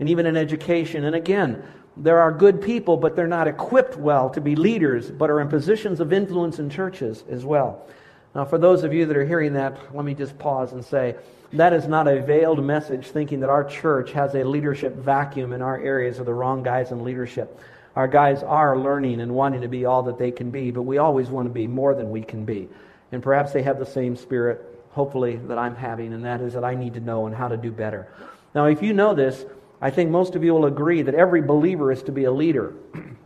and 0.00 0.08
even 0.08 0.24
in 0.24 0.34
education. 0.34 1.04
And 1.04 1.14
again, 1.14 1.62
there 1.94 2.20
are 2.20 2.32
good 2.32 2.62
people, 2.62 2.96
but 2.96 3.14
they're 3.14 3.26
not 3.26 3.48
equipped 3.48 3.98
well 3.98 4.30
to 4.30 4.40
be 4.40 4.56
leaders, 4.56 5.10
but 5.10 5.28
are 5.28 5.42
in 5.42 5.48
positions 5.48 6.00
of 6.00 6.10
influence 6.10 6.58
in 6.58 6.70
churches 6.70 7.22
as 7.28 7.44
well. 7.44 7.86
Now, 8.34 8.46
for 8.46 8.56
those 8.56 8.82
of 8.82 8.94
you 8.94 9.04
that 9.04 9.14
are 9.14 9.26
hearing 9.26 9.52
that, 9.52 9.94
let 9.94 10.06
me 10.06 10.14
just 10.14 10.38
pause 10.38 10.72
and 10.72 10.82
say 10.82 11.16
that 11.52 11.74
is 11.74 11.86
not 11.86 12.08
a 12.08 12.22
veiled 12.22 12.64
message 12.64 13.08
thinking 13.08 13.40
that 13.40 13.50
our 13.50 13.64
church 13.64 14.12
has 14.12 14.34
a 14.34 14.42
leadership 14.42 14.96
vacuum 14.96 15.52
in 15.52 15.60
our 15.60 15.78
areas 15.78 16.18
of 16.18 16.24
the 16.24 16.32
wrong 16.32 16.62
guys 16.62 16.92
in 16.92 17.04
leadership. 17.04 17.60
Our 17.94 18.08
guys 18.08 18.42
are 18.42 18.78
learning 18.78 19.20
and 19.20 19.34
wanting 19.34 19.60
to 19.60 19.68
be 19.68 19.84
all 19.84 20.02
that 20.04 20.18
they 20.18 20.30
can 20.30 20.50
be, 20.50 20.70
but 20.70 20.82
we 20.82 20.98
always 20.98 21.28
want 21.28 21.46
to 21.46 21.52
be 21.52 21.66
more 21.66 21.94
than 21.94 22.10
we 22.10 22.22
can 22.22 22.44
be. 22.44 22.68
And 23.10 23.22
perhaps 23.22 23.52
they 23.52 23.62
have 23.62 23.78
the 23.78 23.86
same 23.86 24.16
spirit, 24.16 24.60
hopefully, 24.90 25.36
that 25.36 25.58
I'm 25.58 25.76
having, 25.76 26.14
and 26.14 26.24
that 26.24 26.40
is 26.40 26.54
that 26.54 26.64
I 26.64 26.74
need 26.74 26.94
to 26.94 27.00
know 27.00 27.26
and 27.26 27.36
how 27.36 27.48
to 27.48 27.56
do 27.56 27.70
better. 27.70 28.08
Now, 28.54 28.66
if 28.66 28.82
you 28.82 28.94
know 28.94 29.14
this, 29.14 29.44
I 29.80 29.90
think 29.90 30.10
most 30.10 30.34
of 30.34 30.44
you 30.44 30.54
will 30.54 30.66
agree 30.66 31.02
that 31.02 31.14
every 31.14 31.42
believer 31.42 31.92
is 31.92 32.02
to 32.04 32.12
be 32.12 32.24
a 32.24 32.32
leader. 32.32 32.72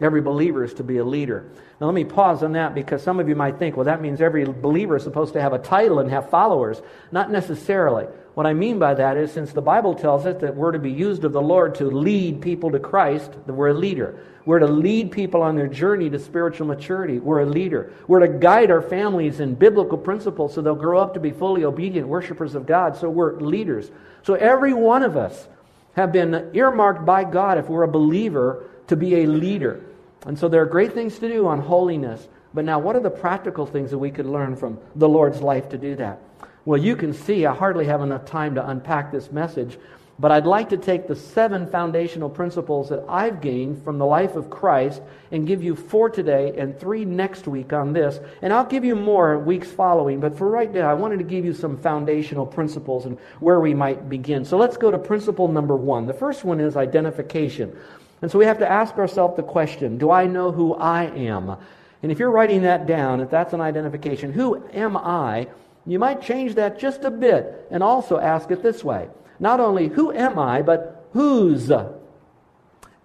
every 0.00 0.20
believer 0.20 0.64
is 0.64 0.74
to 0.74 0.84
be 0.84 0.98
a 0.98 1.04
leader. 1.04 1.50
Now, 1.80 1.86
let 1.86 1.94
me 1.94 2.04
pause 2.04 2.42
on 2.42 2.52
that 2.52 2.74
because 2.74 3.02
some 3.02 3.20
of 3.20 3.28
you 3.28 3.34
might 3.34 3.58
think, 3.58 3.76
well, 3.76 3.84
that 3.86 4.00
means 4.00 4.20
every 4.20 4.44
believer 4.44 4.96
is 4.96 5.02
supposed 5.02 5.32
to 5.34 5.40
have 5.40 5.52
a 5.52 5.58
title 5.58 5.98
and 5.98 6.10
have 6.10 6.30
followers. 6.30 6.80
Not 7.10 7.30
necessarily. 7.30 8.06
What 8.34 8.46
I 8.46 8.52
mean 8.52 8.78
by 8.78 8.94
that 8.94 9.16
is, 9.16 9.32
since 9.32 9.52
the 9.52 9.62
Bible 9.62 9.94
tells 9.94 10.26
us 10.26 10.40
that 10.40 10.56
we're 10.56 10.72
to 10.72 10.78
be 10.78 10.92
used 10.92 11.24
of 11.24 11.32
the 11.32 11.42
Lord 11.42 11.74
to 11.76 11.84
lead 11.84 12.40
people 12.40 12.70
to 12.70 12.78
Christ, 12.78 13.32
that 13.46 13.52
we're 13.52 13.68
a 13.68 13.74
leader. 13.74 14.20
We're 14.46 14.60
to 14.60 14.66
lead 14.66 15.10
people 15.10 15.42
on 15.42 15.56
their 15.56 15.66
journey 15.68 16.08
to 16.10 16.18
spiritual 16.18 16.66
maturity. 16.66 17.18
We're 17.18 17.40
a 17.40 17.46
leader. 17.46 17.92
We're 18.08 18.20
to 18.20 18.28
guide 18.28 18.70
our 18.70 18.80
families 18.80 19.40
in 19.40 19.54
biblical 19.54 19.98
principles 19.98 20.54
so 20.54 20.62
they'll 20.62 20.74
grow 20.74 20.98
up 20.98 21.14
to 21.14 21.20
be 21.20 21.30
fully 21.30 21.64
obedient 21.64 22.08
worshipers 22.08 22.54
of 22.54 22.66
God. 22.66 22.96
So 22.96 23.10
we're 23.10 23.38
leaders. 23.38 23.90
So 24.22 24.34
every 24.34 24.72
one 24.72 25.02
of 25.02 25.16
us 25.16 25.46
have 25.94 26.12
been 26.12 26.50
earmarked 26.54 27.04
by 27.04 27.24
God, 27.24 27.58
if 27.58 27.68
we're 27.68 27.82
a 27.82 27.88
believer, 27.88 28.64
to 28.86 28.96
be 28.96 29.22
a 29.22 29.26
leader. 29.26 29.84
And 30.26 30.38
so 30.38 30.48
there 30.48 30.62
are 30.62 30.66
great 30.66 30.92
things 30.92 31.18
to 31.18 31.28
do 31.28 31.46
on 31.46 31.60
holiness. 31.60 32.28
But 32.52 32.64
now, 32.64 32.78
what 32.78 32.96
are 32.96 33.00
the 33.00 33.10
practical 33.10 33.64
things 33.64 33.90
that 33.90 33.98
we 33.98 34.10
could 34.10 34.26
learn 34.26 34.56
from 34.56 34.78
the 34.96 35.08
Lord's 35.08 35.40
life 35.40 35.68
to 35.70 35.78
do 35.78 35.94
that? 35.96 36.20
Well, 36.64 36.80
you 36.80 36.96
can 36.96 37.14
see 37.14 37.46
I 37.46 37.54
hardly 37.54 37.86
have 37.86 38.02
enough 38.02 38.24
time 38.24 38.54
to 38.56 38.68
unpack 38.68 39.12
this 39.12 39.32
message, 39.32 39.78
but 40.18 40.30
I'd 40.30 40.44
like 40.44 40.68
to 40.70 40.76
take 40.76 41.06
the 41.06 41.16
seven 41.16 41.66
foundational 41.66 42.28
principles 42.28 42.90
that 42.90 43.02
I've 43.08 43.40
gained 43.40 43.82
from 43.82 43.96
the 43.96 44.04
life 44.04 44.36
of 44.36 44.50
Christ 44.50 45.00
and 45.30 45.46
give 45.46 45.62
you 45.62 45.74
four 45.74 46.10
today 46.10 46.52
and 46.58 46.78
three 46.78 47.06
next 47.06 47.48
week 47.48 47.72
on 47.72 47.94
this. 47.94 48.20
And 48.42 48.52
I'll 48.52 48.66
give 48.66 48.84
you 48.84 48.94
more 48.94 49.38
weeks 49.38 49.68
following, 49.68 50.20
but 50.20 50.36
for 50.36 50.50
right 50.50 50.70
now, 50.70 50.90
I 50.90 50.94
wanted 50.94 51.18
to 51.18 51.24
give 51.24 51.46
you 51.46 51.54
some 51.54 51.78
foundational 51.78 52.44
principles 52.44 53.06
and 53.06 53.18
where 53.38 53.60
we 53.60 53.72
might 53.72 54.10
begin. 54.10 54.44
So 54.44 54.58
let's 54.58 54.76
go 54.76 54.90
to 54.90 54.98
principle 54.98 55.48
number 55.48 55.76
one. 55.76 56.06
The 56.06 56.12
first 56.12 56.44
one 56.44 56.60
is 56.60 56.76
identification. 56.76 57.74
And 58.22 58.30
so 58.30 58.38
we 58.38 58.44
have 58.44 58.58
to 58.58 58.70
ask 58.70 58.96
ourselves 58.96 59.36
the 59.36 59.42
question 59.42 59.98
Do 59.98 60.10
I 60.10 60.26
know 60.26 60.52
who 60.52 60.74
I 60.74 61.04
am? 61.04 61.56
And 62.02 62.10
if 62.10 62.18
you're 62.18 62.30
writing 62.30 62.62
that 62.62 62.86
down, 62.86 63.20
if 63.20 63.30
that's 63.30 63.52
an 63.52 63.60
identification, 63.60 64.32
who 64.32 64.64
am 64.72 64.96
I? 64.96 65.48
You 65.86 65.98
might 65.98 66.22
change 66.22 66.54
that 66.54 66.78
just 66.78 67.04
a 67.04 67.10
bit 67.10 67.66
and 67.70 67.82
also 67.82 68.18
ask 68.18 68.50
it 68.50 68.62
this 68.62 68.84
way 68.84 69.08
Not 69.38 69.60
only 69.60 69.88
who 69.88 70.12
am 70.12 70.38
I, 70.38 70.62
but 70.62 71.08
whose 71.12 71.70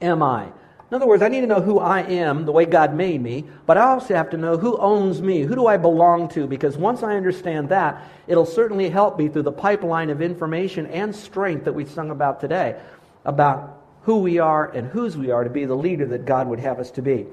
am 0.01 0.23
I? 0.23 0.51
In 0.91 0.95
other 0.95 1.07
words, 1.07 1.23
I 1.23 1.29
need 1.29 1.41
to 1.41 1.47
know 1.47 1.61
who 1.61 1.79
I 1.79 2.01
am, 2.01 2.45
the 2.45 2.51
way 2.51 2.65
God 2.65 2.93
made 2.93 3.19
me, 3.19 3.43
but 3.65 3.75
I 3.75 3.85
also 3.85 4.13
have 4.13 4.29
to 4.29 4.37
know 4.37 4.55
who 4.55 4.77
owns 4.77 5.19
me. 5.19 5.41
Who 5.41 5.55
do 5.55 5.65
I 5.65 5.77
belong 5.77 6.29
to? 6.29 6.45
Because 6.45 6.77
once 6.77 7.01
I 7.01 7.15
understand 7.15 7.69
that, 7.69 8.03
it'll 8.27 8.45
certainly 8.45 8.89
help 8.89 9.17
me 9.17 9.27
through 9.27 9.43
the 9.43 9.51
pipeline 9.51 10.11
of 10.11 10.21
information 10.21 10.85
and 10.85 11.15
strength 11.15 11.65
that 11.65 11.73
we 11.73 11.85
sung 11.85 12.11
about 12.11 12.39
today 12.39 12.79
about 13.25 13.84
who 14.05 14.19
we 14.19 14.39
are 14.39 14.65
and 14.65 14.87
whose 14.87 15.17
we 15.17 15.31
are 15.31 15.43
to 15.43 15.49
be 15.49 15.65
the 15.65 15.75
leader 15.75 16.05
that 16.05 16.25
God 16.25 16.47
would 16.47 16.59
have 16.59 16.79
us 16.79 16.91
to 16.91 17.01
be. 17.01 17.25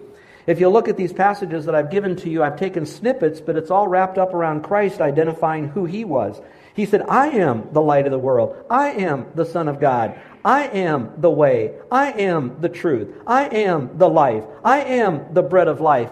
If 0.46 0.58
you 0.58 0.68
look 0.68 0.88
at 0.88 0.96
these 0.96 1.12
passages 1.12 1.66
that 1.66 1.74
I've 1.74 1.90
given 1.90 2.16
to 2.16 2.30
you, 2.30 2.42
I've 2.42 2.58
taken 2.58 2.84
snippets, 2.84 3.40
but 3.40 3.56
it's 3.56 3.70
all 3.70 3.86
wrapped 3.86 4.18
up 4.18 4.34
around 4.34 4.64
Christ 4.64 5.00
identifying 5.00 5.68
who 5.68 5.84
he 5.84 6.04
was. 6.04 6.40
He 6.74 6.86
said, 6.86 7.02
I 7.02 7.28
am 7.28 7.68
the 7.72 7.82
light 7.82 8.06
of 8.06 8.10
the 8.10 8.18
world. 8.18 8.56
I 8.68 8.92
am 8.92 9.26
the 9.34 9.44
Son 9.44 9.68
of 9.68 9.78
God. 9.78 10.18
I 10.44 10.64
am 10.68 11.12
the 11.18 11.30
way. 11.30 11.74
I 11.90 12.12
am 12.12 12.60
the 12.60 12.68
truth. 12.68 13.14
I 13.26 13.44
am 13.44 13.98
the 13.98 14.08
life. 14.08 14.44
I 14.64 14.80
am 14.80 15.34
the 15.34 15.42
bread 15.42 15.68
of 15.68 15.80
life. 15.80 16.10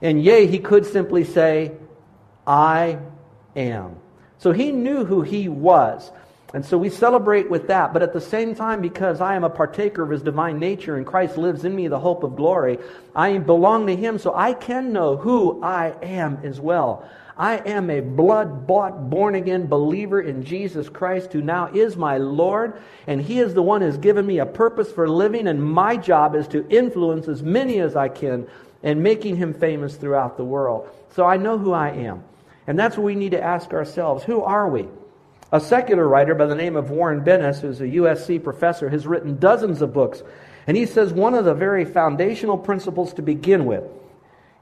And 0.00 0.22
yea, 0.22 0.46
he 0.46 0.58
could 0.60 0.86
simply 0.86 1.24
say, 1.24 1.72
I 2.46 3.00
am. 3.56 3.96
So 4.38 4.52
he 4.52 4.70
knew 4.70 5.04
who 5.04 5.22
he 5.22 5.48
was. 5.48 6.10
And 6.54 6.64
so 6.64 6.78
we 6.78 6.90
celebrate 6.90 7.50
with 7.50 7.68
that. 7.68 7.92
But 7.92 8.02
at 8.02 8.12
the 8.12 8.20
same 8.20 8.54
time, 8.54 8.80
because 8.80 9.20
I 9.20 9.34
am 9.34 9.44
a 9.44 9.50
partaker 9.50 10.02
of 10.02 10.10
his 10.10 10.22
divine 10.22 10.58
nature 10.58 10.96
and 10.96 11.06
Christ 11.06 11.36
lives 11.36 11.64
in 11.64 11.74
me, 11.74 11.88
the 11.88 11.98
hope 11.98 12.22
of 12.22 12.36
glory, 12.36 12.78
I 13.14 13.38
belong 13.38 13.86
to 13.88 13.96
him 13.96 14.18
so 14.18 14.32
I 14.34 14.54
can 14.54 14.92
know 14.92 15.16
who 15.16 15.62
I 15.62 15.94
am 16.02 16.38
as 16.44 16.60
well. 16.60 17.08
I 17.38 17.56
am 17.58 17.90
a 17.90 18.00
blood 18.00 18.66
bought, 18.66 19.10
born 19.10 19.34
again 19.34 19.66
believer 19.66 20.20
in 20.20 20.42
Jesus 20.42 20.88
Christ 20.88 21.34
who 21.34 21.42
now 21.42 21.66
is 21.66 21.94
my 21.94 22.16
Lord, 22.16 22.80
and 23.06 23.20
He 23.20 23.40
is 23.40 23.52
the 23.52 23.62
one 23.62 23.82
who 23.82 23.88
has 23.88 23.98
given 23.98 24.24
me 24.26 24.38
a 24.38 24.46
purpose 24.46 24.90
for 24.90 25.06
living, 25.06 25.46
and 25.46 25.62
my 25.62 25.98
job 25.98 26.34
is 26.34 26.48
to 26.48 26.66
influence 26.70 27.28
as 27.28 27.42
many 27.42 27.78
as 27.80 27.94
I 27.94 28.08
can 28.08 28.46
and 28.82 29.02
making 29.02 29.36
Him 29.36 29.52
famous 29.52 29.96
throughout 29.96 30.38
the 30.38 30.44
world. 30.44 30.88
So 31.10 31.26
I 31.26 31.36
know 31.36 31.58
who 31.58 31.72
I 31.72 31.90
am. 31.90 32.24
And 32.66 32.78
that's 32.78 32.96
what 32.96 33.04
we 33.04 33.14
need 33.14 33.32
to 33.32 33.42
ask 33.42 33.72
ourselves 33.74 34.24
who 34.24 34.42
are 34.42 34.68
we? 34.68 34.88
A 35.52 35.60
secular 35.60 36.06
writer 36.08 36.34
by 36.34 36.46
the 36.46 36.56
name 36.56 36.74
of 36.74 36.90
Warren 36.90 37.20
Bennis, 37.20 37.60
who's 37.60 37.80
a 37.80 37.84
USC 37.84 38.42
professor, 38.42 38.88
has 38.88 39.06
written 39.06 39.38
dozens 39.38 39.80
of 39.80 39.92
books. 39.92 40.22
And 40.66 40.76
he 40.76 40.86
says 40.86 41.12
one 41.12 41.34
of 41.34 41.44
the 41.44 41.54
very 41.54 41.84
foundational 41.84 42.58
principles 42.58 43.14
to 43.14 43.22
begin 43.22 43.64
with 43.64 43.84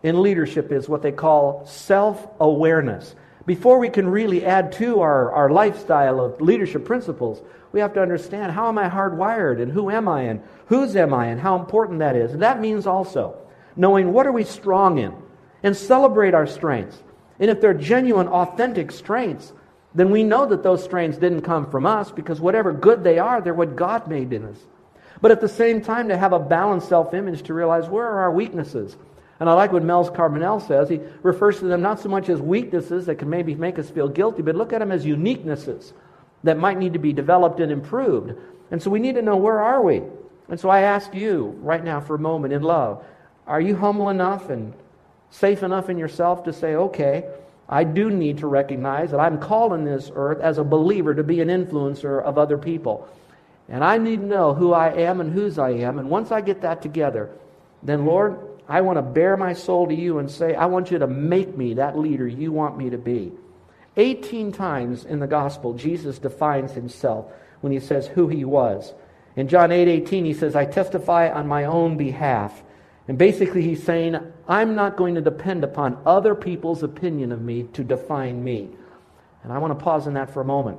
in 0.03 0.21
leadership 0.21 0.71
is 0.71 0.87
what 0.87 1.01
they 1.01 1.13
call 1.13 1.65
self 1.65 2.29
awareness. 2.39 3.15
Before 3.47 3.79
we 3.79 3.89
can 3.89 4.09
really 4.09 4.45
add 4.45 4.73
to 4.73 5.01
our, 5.01 5.33
our 5.33 5.51
lifestyle 5.51 6.21
of 6.21 6.41
leadership 6.41 6.85
principles, 6.85 7.43
we 7.73 7.81
have 7.81 7.95
to 7.95 8.03
understand 8.03 8.53
how 8.53 8.69
am 8.69 8.79
I 8.79 8.89
hardwired 8.89 9.61
and 9.61 9.73
who 9.73 9.91
am 9.91 10.07
I 10.07 10.23
and 10.23 10.43
whose 10.67 10.97
am 10.97 11.15
I 11.15 11.27
and 11.27 11.41
how 11.41 11.59
important 11.59 12.01
that 12.01 12.17
is. 12.17 12.33
And 12.33 12.43
that 12.43 12.61
means 12.61 12.87
also 12.87 13.37
knowing 13.77 14.13
what 14.13 14.27
are 14.27 14.33
we 14.33 14.45
strong 14.45 14.99
in 14.99 15.15
and 15.63 15.77
celebrate 15.77 16.35
our 16.35 16.47
strengths. 16.47 17.03
And 17.41 17.51
if 17.51 17.61
they're 17.61 17.75
genuine, 17.75 18.29
authentic 18.29 18.93
strengths, 18.93 19.53
then 19.95 20.11
we 20.11 20.25
know 20.25 20.47
that 20.47 20.63
those 20.63 20.83
strengths 20.83 21.19
didn't 21.19 21.43
come 21.43 21.71
from 21.71 21.87
us 21.87 22.11
because 22.11 22.41
whatever 22.41 22.73
good 22.73 23.05
they 23.05 23.19
are, 23.19 23.41
they're 23.41 23.55
what 23.55 23.77
God 23.77 24.09
made 24.09 24.33
in 24.33 24.45
us. 24.45 24.59
But 25.21 25.31
at 25.31 25.41
the 25.41 25.49
same 25.49 25.81
time, 25.81 26.09
to 26.09 26.17
have 26.17 26.33
a 26.33 26.39
balanced 26.39 26.89
self 26.89 27.15
image 27.15 27.45
to 27.45 27.55
realize 27.55 27.89
where 27.89 28.05
are 28.05 28.21
our 28.23 28.33
weaknesses 28.33 28.97
and 29.41 29.51
I 29.51 29.53
like 29.55 29.73
what 29.73 29.83
Mels 29.83 30.11
Carbonell 30.11 30.67
says. 30.67 30.89
He 30.89 31.01
refers 31.23 31.59
to 31.59 31.65
them 31.65 31.83
not 31.83 32.01
so 32.01 32.09
much 32.09 32.29
as 32.29 32.41
weaknesses 32.41 33.07
that 33.07 33.17
can 33.17 33.29
maybe 33.29 33.55
make 33.55 33.79
us 33.79 33.91
feel 33.91 34.09
guilty, 34.09 34.43
but 34.43 34.55
look 34.55 34.73
at 34.73 34.79
them 34.79 34.93
as 34.93 35.05
uniquenesses 35.05 35.93
that 36.45 36.57
might 36.57 36.79
need 36.79 36.93
to 36.93 36.99
be 36.99 37.13
developed 37.13 37.61
and 37.61 37.73
improved. 37.73 38.35
And 38.71 38.83
so 38.83 38.91
we 38.91 39.01
need 39.01 39.17
to 39.17 39.23
know 39.23 39.37
where 39.37 39.61
are 39.61 39.83
we? 39.83 40.03
And 40.49 40.61
so 40.61 40.69
I 40.69 40.81
ask 40.81 41.15
you 41.15 41.59
right 41.61 41.83
now 41.83 42.01
for 42.01 42.15
a 42.15 42.19
moment 42.19 42.53
in 42.53 42.63
love, 42.63 43.05
are 43.47 43.61
you 43.61 43.77
humble 43.77 44.09
enough 44.09 44.51
and 44.51 44.73
safe 45.31 45.63
enough 45.63 45.91
in 45.91 45.99
yourself 45.99 46.45
to 46.45 46.53
say, 46.53 46.75
okay, 46.77 47.25
I 47.69 47.85
do 47.85 48.11
need 48.11 48.39
to 48.39 48.47
recognize 48.47 49.11
that 49.11 49.21
I'm 49.21 49.39
called 49.39 49.73
on 49.73 49.85
this 49.85 50.11
earth 50.15 50.41
as 50.41 50.59
a 50.59 50.65
believer 50.65 51.15
to 51.15 51.23
be 51.23 51.41
an 51.41 51.49
influencer 51.49 52.23
of 52.23 52.39
other 52.39 52.59
people. 52.59 53.09
And 53.69 53.83
I 53.83 53.97
need 53.99 54.21
to 54.21 54.27
know 54.27 54.55
who 54.55 54.73
I 54.73 54.93
am 54.93 55.21
and 55.21 55.33
whose 55.33 55.59
I 55.59 55.71
am. 55.71 55.99
And 55.99 56.11
once 56.11 56.31
I 56.31 56.41
get 56.41 56.61
that 56.61 56.83
together, 56.83 57.31
then 57.83 58.05
Lord, 58.05 58.39
I 58.69 58.81
want 58.81 58.99
to 58.99 59.03
bare 59.03 59.37
my 59.37 59.53
soul 59.53 59.87
to 59.87 59.95
you 59.95 60.19
and 60.19 60.31
say, 60.31 60.55
I 60.55 60.67
want 60.67 60.91
you 60.91 60.99
to 60.99 61.07
make 61.07 61.57
me 61.57 61.75
that 61.75 61.99
leader 61.99 62.27
you 62.27 62.53
want 62.53 62.77
me 62.77 62.91
to 62.91 62.99
be. 62.99 63.33
18 63.97 64.53
times 64.53 65.05
in 65.05 65.21
the 65.21 65.27
gospel, 65.27 65.75
Jesus 65.75 66.19
defines 66.19 66.73
himself 66.73 67.27
when 67.61 67.73
he 67.73 67.81
says 67.81 68.07
who 68.07 68.29
he 68.29 68.45
was. 68.45 68.93
In 69.37 69.49
John 69.49 69.73
8 69.73 69.89
18, 69.89 70.25
he 70.25 70.35
says, 70.35 70.57
I 70.57 70.65
testify 70.65 71.31
on 71.31 71.47
my 71.47 71.65
own 71.65 71.97
behalf. 71.97 72.63
And 73.07 73.19
basically, 73.19 73.63
he's 73.63 73.83
saying, 73.83 74.19
I'm 74.49 74.75
not 74.75 74.97
going 74.97 75.15
to 75.17 75.21
depend 75.21 75.63
upon 75.63 75.99
other 76.07 76.35
people's 76.35 76.83
opinion 76.83 77.33
of 77.33 77.43
me 77.43 77.65
to 77.75 77.85
define 77.85 78.43
me. 78.43 78.71
And 79.43 79.53
I 79.53 79.59
want 79.59 79.79
to 79.79 79.85
pause 79.85 80.07
on 80.07 80.15
that 80.15 80.33
for 80.33 80.41
a 80.41 80.45
moment. 80.45 80.79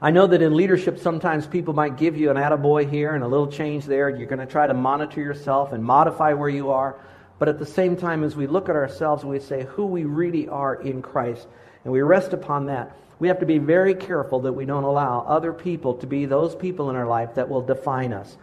I 0.00 0.10
know 0.10 0.26
that 0.26 0.42
in 0.42 0.54
leadership, 0.54 0.98
sometimes 0.98 1.46
people 1.46 1.74
might 1.74 1.96
give 1.96 2.16
you 2.16 2.30
an 2.30 2.36
attaboy 2.36 2.88
here 2.88 3.14
and 3.14 3.24
a 3.24 3.26
little 3.26 3.48
change 3.48 3.86
there. 3.86 4.08
You're 4.08 4.28
going 4.28 4.38
to 4.38 4.46
try 4.46 4.66
to 4.66 4.74
monitor 4.74 5.20
yourself 5.20 5.72
and 5.72 5.82
modify 5.82 6.34
where 6.34 6.48
you 6.48 6.70
are. 6.70 6.96
But 7.38 7.48
at 7.48 7.58
the 7.58 7.66
same 7.66 7.96
time, 7.96 8.22
as 8.22 8.36
we 8.36 8.46
look 8.46 8.68
at 8.68 8.76
ourselves, 8.76 9.24
we 9.24 9.40
say 9.40 9.64
who 9.64 9.86
we 9.86 10.04
really 10.04 10.48
are 10.48 10.76
in 10.76 11.02
Christ, 11.02 11.48
and 11.84 11.92
we 11.92 12.02
rest 12.02 12.32
upon 12.34 12.66
that. 12.66 12.96
We 13.18 13.28
have 13.28 13.40
to 13.40 13.46
be 13.46 13.58
very 13.58 13.94
careful 13.94 14.40
that 14.40 14.52
we 14.52 14.66
don't 14.66 14.84
allow 14.84 15.20
other 15.20 15.52
people 15.52 15.94
to 15.94 16.06
be 16.06 16.26
those 16.26 16.54
people 16.54 16.90
in 16.90 16.96
our 16.96 17.06
life 17.06 17.34
that 17.34 17.48
will 17.48 17.62
define 17.62 18.12
us. 18.12 18.36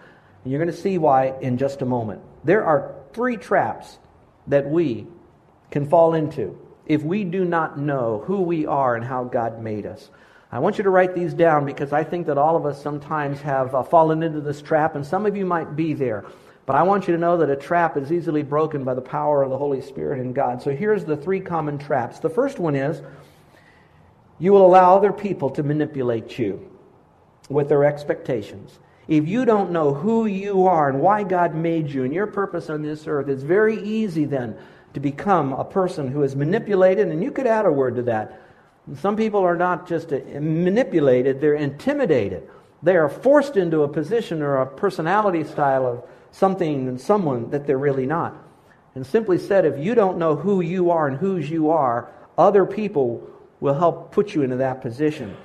And 0.44 0.52
you're 0.52 0.62
going 0.62 0.76
to 0.76 0.82
see 0.82 0.98
why 0.98 1.36
in 1.40 1.58
just 1.58 1.82
a 1.82 1.86
moment. 1.86 2.22
There 2.44 2.64
are 2.64 2.96
three 3.14 3.38
traps 3.38 3.98
that 4.48 4.70
we 4.70 5.08
can 5.72 5.88
fall 5.88 6.14
into 6.14 6.60
if 6.86 7.02
we 7.04 7.24
do 7.24 7.46
not 7.46 7.80
know 7.80 8.24
who 8.26 8.42
we 8.42 8.66
are 8.66 8.96
and 8.96 9.06
how 9.06 9.24
God 9.24 9.62
made 9.62 9.86
us. 9.86 10.10
I 10.52 10.60
want 10.60 10.78
you 10.78 10.84
to 10.84 10.90
write 10.90 11.16
these 11.16 11.34
down 11.34 11.66
because 11.66 11.94
I 11.94 12.04
think 12.04 12.28
that 12.28 12.38
all 12.38 12.56
of 12.56 12.66
us 12.66 12.82
sometimes 12.82 13.42
have 13.42 13.74
uh, 13.74 13.82
fallen 13.82 14.22
into 14.22 14.40
this 14.40 14.62
trap, 14.62 14.96
and 14.96 15.06
some 15.06 15.26
of 15.26 15.36
you 15.36 15.46
might 15.46 15.76
be 15.76 15.94
there. 15.94 16.26
But 16.66 16.76
I 16.76 16.84
want 16.84 17.08
you 17.08 17.14
to 17.14 17.20
know 17.20 17.38
that 17.38 17.50
a 17.50 17.56
trap 17.56 17.98
is 17.98 18.12
easily 18.12 18.44
broken 18.44 18.84
by 18.84 18.94
the 18.94 19.02
power 19.02 19.42
of 19.42 19.50
the 19.50 19.58
Holy 19.58 19.82
Spirit 19.82 20.20
and 20.20 20.36
God. 20.36 20.62
So 20.62 20.72
here's 20.72 21.06
the 21.06 21.18
three 21.18 21.40
common 21.40 21.78
traps. 21.78 22.20
The 22.20 22.30
first 22.30 22.60
one 22.60 22.76
is 22.76 23.02
you 24.38 24.52
will 24.52 24.66
allow 24.66 24.96
other 24.96 25.12
people 25.12 25.50
to 25.52 25.64
manipulate 25.64 26.38
you 26.38 26.70
with 27.50 27.68
their 27.68 27.84
expectations. 27.84 28.78
If 29.08 29.28
you 29.28 29.46
don't 29.46 29.72
know 29.72 29.94
who 29.94 30.26
you 30.26 30.68
are 30.68 30.90
and 30.90 31.02
why 31.02 31.24
God 31.24 31.56
made 31.56 31.90
you 31.90 32.04
and 32.04 32.14
your 32.14 32.28
purpose 32.28 32.70
on 32.70 32.82
this 32.82 33.08
earth, 33.08 33.28
it's 33.28 33.44
very 33.44 33.82
easy 33.82 34.26
then 34.26 34.56
to 34.94 35.00
become 35.00 35.54
a 35.54 35.66
person 35.66 36.08
who 36.08 36.24
is 36.24 36.36
manipulated, 36.36 37.08
and 37.08 37.24
you 37.24 37.32
could 37.32 37.48
add 37.48 37.66
a 37.66 37.72
word 37.72 37.96
to 37.96 38.04
that 38.04 38.40
some 38.96 39.16
people 39.16 39.42
are 39.42 39.56
not 39.56 39.88
just 39.88 40.12
manipulated, 40.12 41.40
they're 41.40 41.54
intimidated. 41.56 42.50
They 42.82 42.98
are 42.98 43.08
forced 43.08 43.56
into 43.56 43.84
a 43.84 43.88
position 43.88 44.42
or 44.42 44.58
a 44.58 44.68
personality 44.68 45.46
style 45.46 45.88
of 45.88 46.04
something 46.32 46.90
and 46.90 47.00
someone 47.00 47.50
that 47.52 47.66
they're 47.66 47.78
really 47.78 48.06
not. 48.06 48.36
And 48.96 49.06
simply 49.06 49.38
said, 49.38 49.66
if 49.66 49.80
you 49.80 49.96
don't 49.96 50.18
know 50.18 50.36
who 50.36 50.60
you 50.62 50.92
are 50.92 51.08
and 51.08 51.18
whose 51.18 51.50
you 51.50 51.72
are, 51.72 52.12
other 52.38 52.66
people 52.66 53.26
will 53.62 53.74
help 53.74 54.12
put 54.12 54.36
you 54.36 54.42
into 54.42 54.58
that 54.58 54.82
position. 54.82 55.36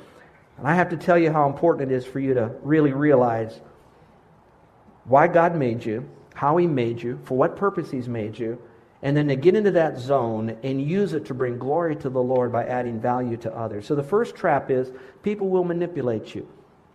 And 0.59 0.67
I 0.67 0.75
have 0.75 0.91
to 0.91 0.97
tell 0.97 1.17
you 1.17 1.33
how 1.33 1.49
important 1.49 1.91
it 1.91 1.95
is 1.95 2.05
for 2.05 2.21
you 2.21 2.35
to 2.35 2.51
really 2.63 2.93
realize 2.93 3.61
why 5.05 5.29
God 5.29 5.57
made 5.57 5.85
you, 5.85 6.09
how 6.35 6.57
He 6.57 6.67
made 6.67 7.01
you, 7.01 7.21
for 7.25 7.37
what 7.37 7.57
purpose 7.57 7.91
He's 7.91 8.09
made 8.09 8.39
you, 8.39 8.61
and 9.01 9.17
then 9.17 9.29
to 9.29 9.37
get 9.37 9.55
into 9.55 9.71
that 9.73 9.99
zone 9.99 10.57
and 10.65 10.83
use 10.83 11.13
it 11.13 11.27
to 11.27 11.35
bring 11.35 11.59
glory 11.59 11.95
to 11.97 12.11
the 12.11 12.21
Lord 12.21 12.51
by 12.51 12.65
adding 12.65 13.01
value 13.01 13.37
to 13.39 13.57
others. 13.57 13.87
So 13.87 13.95
the 13.95 14.03
first 14.03 14.35
trap 14.35 14.71
is 14.71 14.91
people 15.23 15.49
will 15.49 15.65
manipulate 15.65 16.35
you. 16.35 16.49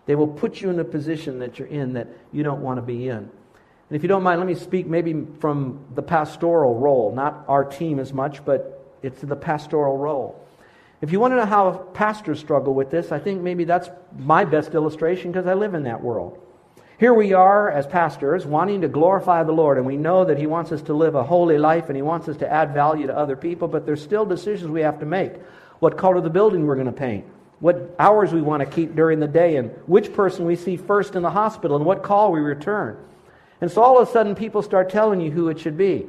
They 0.06 0.16
will 0.16 0.28
put 0.28 0.60
you 0.60 0.70
in 0.70 0.80
a 0.80 0.84
position 0.84 1.40
that 1.40 1.60
you're 1.60 1.70
in 1.70 1.94
that 1.94 2.10
you 2.34 2.44
don't 2.44 2.62
want 2.62 2.78
to 2.78 2.82
be 2.82 3.08
in. 3.08 3.18
And 3.18 3.98
if 3.98 4.02
you 4.02 4.10
don't 4.10 4.24
mind, 4.24 4.40
let 4.40 4.48
me 4.48 4.56
speak 4.56 4.86
maybe 4.86 5.26
from 5.40 5.86
the 5.96 6.02
pastoral 6.02 6.78
role, 6.78 7.14
not 7.16 7.46
our 7.48 7.64
team 7.64 8.00
as 8.00 8.12
much, 8.12 8.44
but 8.44 8.98
it's 9.02 9.22
the 9.22 9.36
pastoral 9.36 9.98
role. 9.98 10.43
If 11.04 11.12
you 11.12 11.20
want 11.20 11.34
to 11.34 11.36
know 11.36 11.46
how 11.46 11.72
pastors 11.94 12.40
struggle 12.40 12.74
with 12.74 12.90
this, 12.90 13.12
I 13.12 13.20
think 13.20 13.42
maybe 13.42 13.66
that's 13.66 13.90
my 14.18 14.46
best 14.46 14.74
illustration 14.74 15.34
because 15.34 15.46
I 15.48 15.54
live 15.54 15.74
in 15.74 15.84
that 15.84 16.02
world. 16.02 16.40
Here 16.98 17.14
we 17.14 17.34
are 17.34 17.70
as 17.70 17.86
pastors 17.86 18.46
wanting 18.46 18.80
to 18.80 18.88
glorify 18.88 19.44
the 19.44 19.52
Lord, 19.52 19.78
and 19.78 19.86
we 19.86 19.98
know 19.98 20.24
that 20.24 20.38
He 20.38 20.48
wants 20.48 20.72
us 20.72 20.82
to 20.84 20.94
live 20.94 21.16
a 21.16 21.24
holy 21.24 21.58
life 21.58 21.90
and 21.90 21.98
He 21.98 22.02
wants 22.02 22.30
us 22.30 22.38
to 22.38 22.50
add 22.50 22.74
value 22.74 23.06
to 23.08 23.18
other 23.18 23.36
people, 23.36 23.68
but 23.68 23.86
there's 23.86 24.02
still 24.02 24.26
decisions 24.26 24.72
we 24.72 24.80
have 24.80 24.98
to 25.02 25.06
make. 25.06 25.34
What 25.80 25.98
color 25.98 26.22
the 26.22 26.30
building 26.30 26.66
we're 26.66 26.76
going 26.76 26.88
to 26.88 26.94
paint, 26.94 27.26
what 27.60 27.94
hours 28.00 28.32
we 28.32 28.42
want 28.42 28.62
to 28.62 28.66
keep 28.66 28.96
during 28.96 29.20
the 29.20 29.28
day, 29.28 29.58
and 29.58 29.72
which 29.88 30.14
person 30.14 30.46
we 30.46 30.56
see 30.56 30.78
first 30.78 31.16
in 31.16 31.22
the 31.22 31.32
hospital, 31.32 31.76
and 31.76 31.86
what 31.86 32.02
call 32.02 32.32
we 32.32 32.40
return. 32.40 32.96
And 33.60 33.70
so 33.70 33.84
all 33.84 34.00
of 34.00 34.08
a 34.08 34.12
sudden, 34.14 34.36
people 34.36 34.62
start 34.62 34.90
telling 34.90 35.20
you 35.20 35.32
who 35.32 35.50
it 35.50 35.60
should 35.60 35.78
be. 35.78 36.08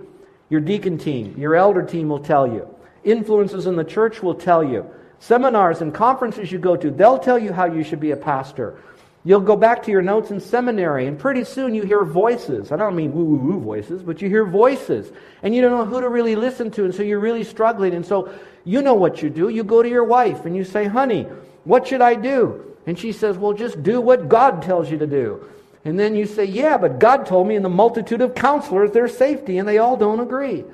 Your 0.50 0.60
deacon 0.60 0.98
team, 0.98 1.34
your 1.36 1.56
elder 1.56 1.82
team 1.82 2.08
will 2.08 2.20
tell 2.20 2.46
you. 2.46 2.72
Influences 3.04 3.66
in 3.66 3.76
the 3.76 3.84
church 3.84 4.22
will 4.22 4.34
tell 4.34 4.64
you. 4.64 4.88
Seminars 5.18 5.80
and 5.80 5.94
conferences 5.94 6.50
you 6.50 6.58
go 6.58 6.76
to, 6.76 6.90
they'll 6.90 7.18
tell 7.18 7.38
you 7.38 7.52
how 7.52 7.66
you 7.66 7.84
should 7.84 8.00
be 8.00 8.10
a 8.10 8.16
pastor. 8.16 8.78
You'll 9.26 9.40
go 9.40 9.56
back 9.56 9.82
to 9.84 9.90
your 9.90 10.02
notes 10.02 10.30
in 10.30 10.38
seminary, 10.38 11.06
and 11.06 11.18
pretty 11.18 11.44
soon 11.44 11.74
you 11.74 11.82
hear 11.82 12.04
voices. 12.04 12.70
I 12.70 12.76
don't 12.76 12.94
mean 12.94 13.12
woo 13.14 13.24
woo 13.24 13.36
woo 13.36 13.60
voices, 13.60 14.02
but 14.02 14.20
you 14.20 14.28
hear 14.28 14.44
voices. 14.44 15.10
And 15.42 15.54
you 15.54 15.62
don't 15.62 15.70
know 15.70 15.86
who 15.86 16.02
to 16.02 16.10
really 16.10 16.36
listen 16.36 16.70
to, 16.72 16.84
and 16.84 16.94
so 16.94 17.02
you're 17.02 17.20
really 17.20 17.44
struggling. 17.44 17.94
And 17.94 18.04
so 18.04 18.30
you 18.64 18.82
know 18.82 18.92
what 18.92 19.22
you 19.22 19.30
do. 19.30 19.48
You 19.48 19.64
go 19.64 19.82
to 19.82 19.88
your 19.88 20.04
wife 20.04 20.44
and 20.44 20.54
you 20.54 20.62
say, 20.62 20.84
Honey, 20.84 21.22
what 21.64 21.88
should 21.88 22.02
I 22.02 22.16
do? 22.16 22.76
And 22.86 22.98
she 22.98 23.12
says, 23.12 23.38
Well, 23.38 23.54
just 23.54 23.82
do 23.82 23.98
what 23.98 24.28
God 24.28 24.60
tells 24.60 24.90
you 24.90 24.98
to 24.98 25.06
do. 25.06 25.48
And 25.86 25.98
then 25.98 26.14
you 26.14 26.26
say, 26.26 26.44
Yeah, 26.44 26.76
but 26.76 26.98
God 26.98 27.24
told 27.24 27.48
me 27.48 27.56
in 27.56 27.62
the 27.62 27.70
multitude 27.70 28.20
of 28.20 28.34
counselors 28.34 28.90
there's 28.90 29.16
safety, 29.16 29.56
and 29.56 29.66
they 29.66 29.78
all 29.78 29.96
don't 29.96 30.20
agree. 30.20 30.64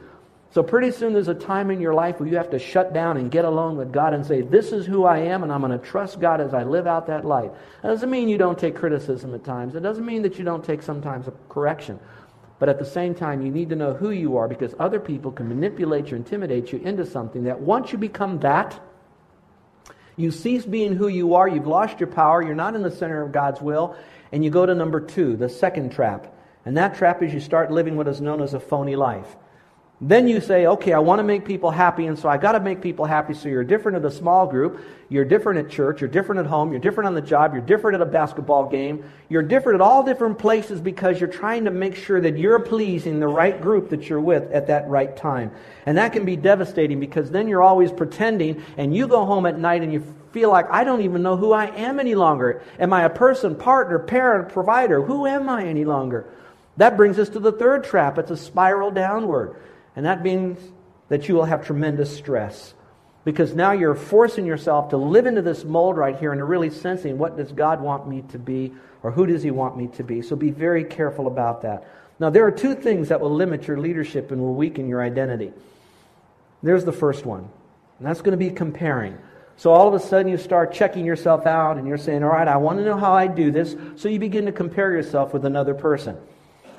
So 0.53 0.65
pretty 0.65 0.91
soon 0.91 1.13
there's 1.13 1.29
a 1.29 1.35
time 1.35 1.71
in 1.71 1.81
your 1.81 1.95
life 1.95 2.19
where 2.19 2.29
you 2.29 2.37
have 2.37 2.51
to 2.51 2.59
shut 2.59 2.93
down 2.93 3.17
and 3.17 3.31
get 3.31 3.45
alone 3.45 3.77
with 3.77 3.93
God 3.93 4.15
and 4.15 4.27
say, 4.27 4.43
This 4.43 4.73
is 4.73 4.85
who 4.85 5.05
I 5.05 5.19
am, 5.19 5.45
and 5.45 5.53
I'm 5.53 5.61
going 5.61 5.79
to 5.79 5.79
trust 5.79 6.19
God 6.19 6.41
as 6.41 6.53
I 6.53 6.65
live 6.65 6.89
out 6.89 7.07
that 7.07 7.25
life. 7.25 7.53
That 7.83 7.89
doesn't 7.89 8.11
mean 8.11 8.29
you 8.29 8.39
don't 8.39 8.59
take 8.59 8.75
criticism 8.75 9.33
at 9.35 9.45
times. 9.45 9.77
It 9.77 9.81
doesn't 9.81 10.05
mean 10.05 10.23
that 10.23 10.39
you 10.39 10.45
don't 10.45 10.65
take 10.65 10.83
sometimes 10.83 11.29
a 11.29 11.33
correction. 11.49 12.01
But 12.59 12.69
at 12.69 12.81
the 12.81 12.85
same 12.85 13.15
time, 13.15 13.43
you 13.43 13.51
need 13.53 13.69
to 13.71 13.77
know 13.77 13.95
who 13.95 14.11
you 14.11 14.37
are 14.37 14.49
because 14.49 14.75
other 14.79 14.99
people 14.99 15.31
can 15.31 15.49
manipulate 15.49 16.11
you, 16.11 16.17
intimidate 16.17 16.73
you 16.73 16.81
into 16.81 17.07
something 17.07 17.45
that 17.45 17.61
once 17.61 17.93
you 17.93 17.99
become 17.99 18.41
that, 18.41 18.79
you 20.17 20.33
cease 20.33 20.67
being 20.67 20.97
who 20.97 21.09
you 21.09 21.35
are, 21.35 21.49
you've 21.49 21.69
lost 21.69 22.01
your 22.01 22.09
power, 22.09 22.43
you're 22.43 22.55
not 22.57 22.75
in 22.75 22.83
the 22.83 22.91
center 22.91 23.23
of 23.23 23.33
God's 23.33 23.63
will, 23.63 23.97
and 24.33 24.45
you 24.45 24.51
go 24.51 24.67
to 24.67 24.75
number 24.75 25.01
two, 25.01 25.37
the 25.37 25.49
second 25.49 25.93
trap. 25.93 26.35
And 26.65 26.77
that 26.77 26.97
trap 26.97 27.23
is 27.23 27.33
you 27.33 27.41
start 27.41 27.71
living 27.71 27.97
what 27.97 28.09
is 28.09 28.21
known 28.21 28.43
as 28.43 28.53
a 28.53 28.61
phony 28.61 28.97
life. 28.97 29.37
Then 30.03 30.29
you 30.29 30.41
say, 30.41 30.65
okay, 30.67 30.95
I 30.95 30.99
want 30.99 31.19
to 31.19 31.23
make 31.23 31.45
people 31.45 31.71
happy, 31.71 32.07
and 32.07 32.19
so 32.19 32.27
I've 32.27 32.41
got 32.41 32.53
to 32.53 32.61
make 32.61 32.81
people 32.81 33.05
happy. 33.05 33.35
So 33.35 33.51
you're 33.51 33.65
different 33.65 33.97
at 33.97 34.03
the 34.03 34.11
small 34.11 34.47
group, 34.47 34.81
you're 35.11 35.27
different 35.27 35.59
at 35.59 35.71
church, 35.71 36.01
you're 36.01 36.09
different 36.09 36.39
at 36.39 36.47
home, 36.47 36.71
you're 36.71 36.81
different 36.81 37.09
on 37.09 37.15
the 37.15 37.21
job, 37.21 37.53
you're 37.53 37.61
different 37.61 37.97
at 37.97 38.01
a 38.01 38.11
basketball 38.11 38.67
game, 38.71 39.05
you're 39.29 39.43
different 39.43 39.75
at 39.75 39.81
all 39.83 40.03
different 40.03 40.39
places 40.39 40.81
because 40.81 41.21
you're 41.21 41.29
trying 41.29 41.67
to 41.67 41.71
make 41.71 41.97
sure 41.97 42.19
that 42.19 42.39
you're 42.39 42.61
pleasing 42.61 43.21
the 43.21 43.29
right 43.29 43.61
group 43.61 43.91
that 43.91 44.09
you're 44.09 44.23
with 44.23 44.51
at 44.53 44.69
that 44.69 44.89
right 44.89 45.15
time. 45.19 45.51
And 45.85 45.99
that 45.99 46.15
can 46.15 46.25
be 46.25 46.35
devastating 46.35 46.99
because 46.99 47.31
then 47.31 47.47
you're 47.47 47.63
always 47.63 47.93
pretending, 47.93 48.65
and 48.79 48.97
you 48.97 49.07
go 49.07 49.27
home 49.27 49.45
at 49.45 49.59
night 49.59 49.83
and 49.83 49.93
you 49.93 50.03
feel 50.33 50.49
like, 50.49 50.71
I 50.71 50.83
don't 50.83 51.03
even 51.03 51.23
know 51.23 51.37
who 51.37 51.53
I 51.53 51.67
am 51.77 52.01
any 52.01 52.15
longer. 52.15 52.63
Am 52.79 52.95
I 52.95 53.03
a 53.03 53.11
person, 53.11 53.55
partner, 53.55 53.99
parent, 53.99 54.49
provider? 54.49 55.03
Who 55.03 55.27
am 55.27 55.51
I 55.51 55.67
any 55.67 55.85
longer? 55.85 56.25
That 56.79 56.97
brings 56.97 57.19
us 57.19 57.29
to 57.31 57.39
the 57.39 57.53
third 57.53 57.85
trap. 57.85 58.17
It's 58.17 58.31
a 58.31 58.37
spiral 58.39 58.91
downward. 58.93 59.57
And 59.97 60.07
that 60.07 60.23
means 60.23 60.59
that 61.09 61.29
you 61.29 61.35
will 61.35 61.45
have 61.45 61.67
tremendous 61.67 62.15
stress. 62.17 62.75
Because 63.25 63.55
now 63.55 63.73
you're 63.73 63.95
forcing 63.95 64.47
yourself 64.47 64.91
to 64.91 64.97
live 64.97 65.27
into 65.27 65.43
this 65.43 65.65
mold 65.65 65.97
right 65.97 66.19
here 66.19 66.33
and 66.33 66.39
to 66.39 66.45
really 66.45 66.71
sensing 66.71 67.19
what 67.19 67.37
does 67.37 67.53
God 67.53 67.81
want 67.81 68.09
me 68.09 68.23
to 68.31 68.39
be 68.39 68.73
or 69.03 69.11
who 69.11 69.27
does 69.27 69.43
He 69.43 69.51
want 69.51 69.77
me 69.77 69.89
to 69.89 70.03
be. 70.03 70.23
So 70.23 70.37
be 70.37 70.51
very 70.51 70.85
careful 70.85 71.27
about 71.27 71.63
that. 71.63 71.87
Now, 72.19 72.31
there 72.31 72.47
are 72.47 72.51
two 72.51 72.75
things 72.75 73.09
that 73.09 73.21
will 73.21 73.35
limit 73.35 73.67
your 73.67 73.79
leadership 73.79 74.31
and 74.31 74.41
will 74.41 74.55
weaken 74.55 74.89
your 74.89 75.03
identity. 75.03 75.53
There's 76.63 76.85
the 76.85 76.93
first 76.93 77.25
one, 77.25 77.49
and 77.99 78.07
that's 78.07 78.21
going 78.21 78.39
to 78.39 78.45
be 78.45 78.51
comparing. 78.51 79.17
So 79.57 79.73
all 79.73 79.89
of 79.89 79.95
a 79.95 80.01
sudden 80.01 80.31
you 80.31 80.39
start 80.39 80.73
checking 80.73 81.05
yourself 81.05 81.47
out 81.47 81.77
and 81.77 81.87
you're 81.87 81.99
saying, 81.99 82.23
All 82.25 82.31
right, 82.31 82.49
I 82.49 82.57
want 82.57 82.79
to 82.79 82.85
know 82.85 82.97
how 82.97 83.13
I 83.13 83.27
do 83.27 83.51
this. 83.51 83.77
So 83.97 84.09
you 84.09 84.19
begin 84.19 84.47
to 84.47 84.53
compare 84.53 84.91
yourself 84.93 85.35
with 85.35 85.45
another 85.45 85.75
person. 85.75 86.17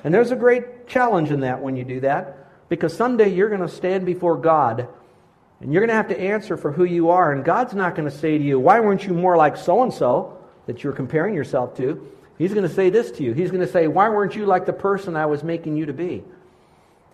And 0.02 0.12
there's 0.12 0.32
a 0.32 0.36
great 0.36 0.88
challenge 0.88 1.30
in 1.30 1.40
that 1.40 1.62
when 1.62 1.76
you 1.76 1.84
do 1.84 2.00
that. 2.00 2.41
Because 2.72 2.96
someday 2.96 3.28
you're 3.28 3.50
going 3.50 3.60
to 3.60 3.68
stand 3.68 4.06
before 4.06 4.34
God 4.34 4.88
and 5.60 5.70
you're 5.70 5.82
going 5.82 5.90
to 5.90 5.94
have 5.94 6.08
to 6.08 6.18
answer 6.18 6.56
for 6.56 6.72
who 6.72 6.84
you 6.84 7.10
are. 7.10 7.30
And 7.30 7.44
God's 7.44 7.74
not 7.74 7.94
going 7.94 8.08
to 8.08 8.16
say 8.16 8.38
to 8.38 8.42
you, 8.42 8.58
Why 8.58 8.80
weren't 8.80 9.04
you 9.04 9.12
more 9.12 9.36
like 9.36 9.58
so 9.58 9.82
and 9.82 9.92
so 9.92 10.38
that 10.64 10.82
you're 10.82 10.94
comparing 10.94 11.34
yourself 11.34 11.76
to? 11.76 12.10
He's 12.38 12.54
going 12.54 12.66
to 12.66 12.74
say 12.74 12.88
this 12.88 13.10
to 13.10 13.22
you. 13.22 13.34
He's 13.34 13.50
going 13.50 13.60
to 13.60 13.70
say, 13.70 13.88
Why 13.88 14.08
weren't 14.08 14.34
you 14.34 14.46
like 14.46 14.64
the 14.64 14.72
person 14.72 15.16
I 15.16 15.26
was 15.26 15.44
making 15.44 15.76
you 15.76 15.84
to 15.84 15.92
be? 15.92 16.24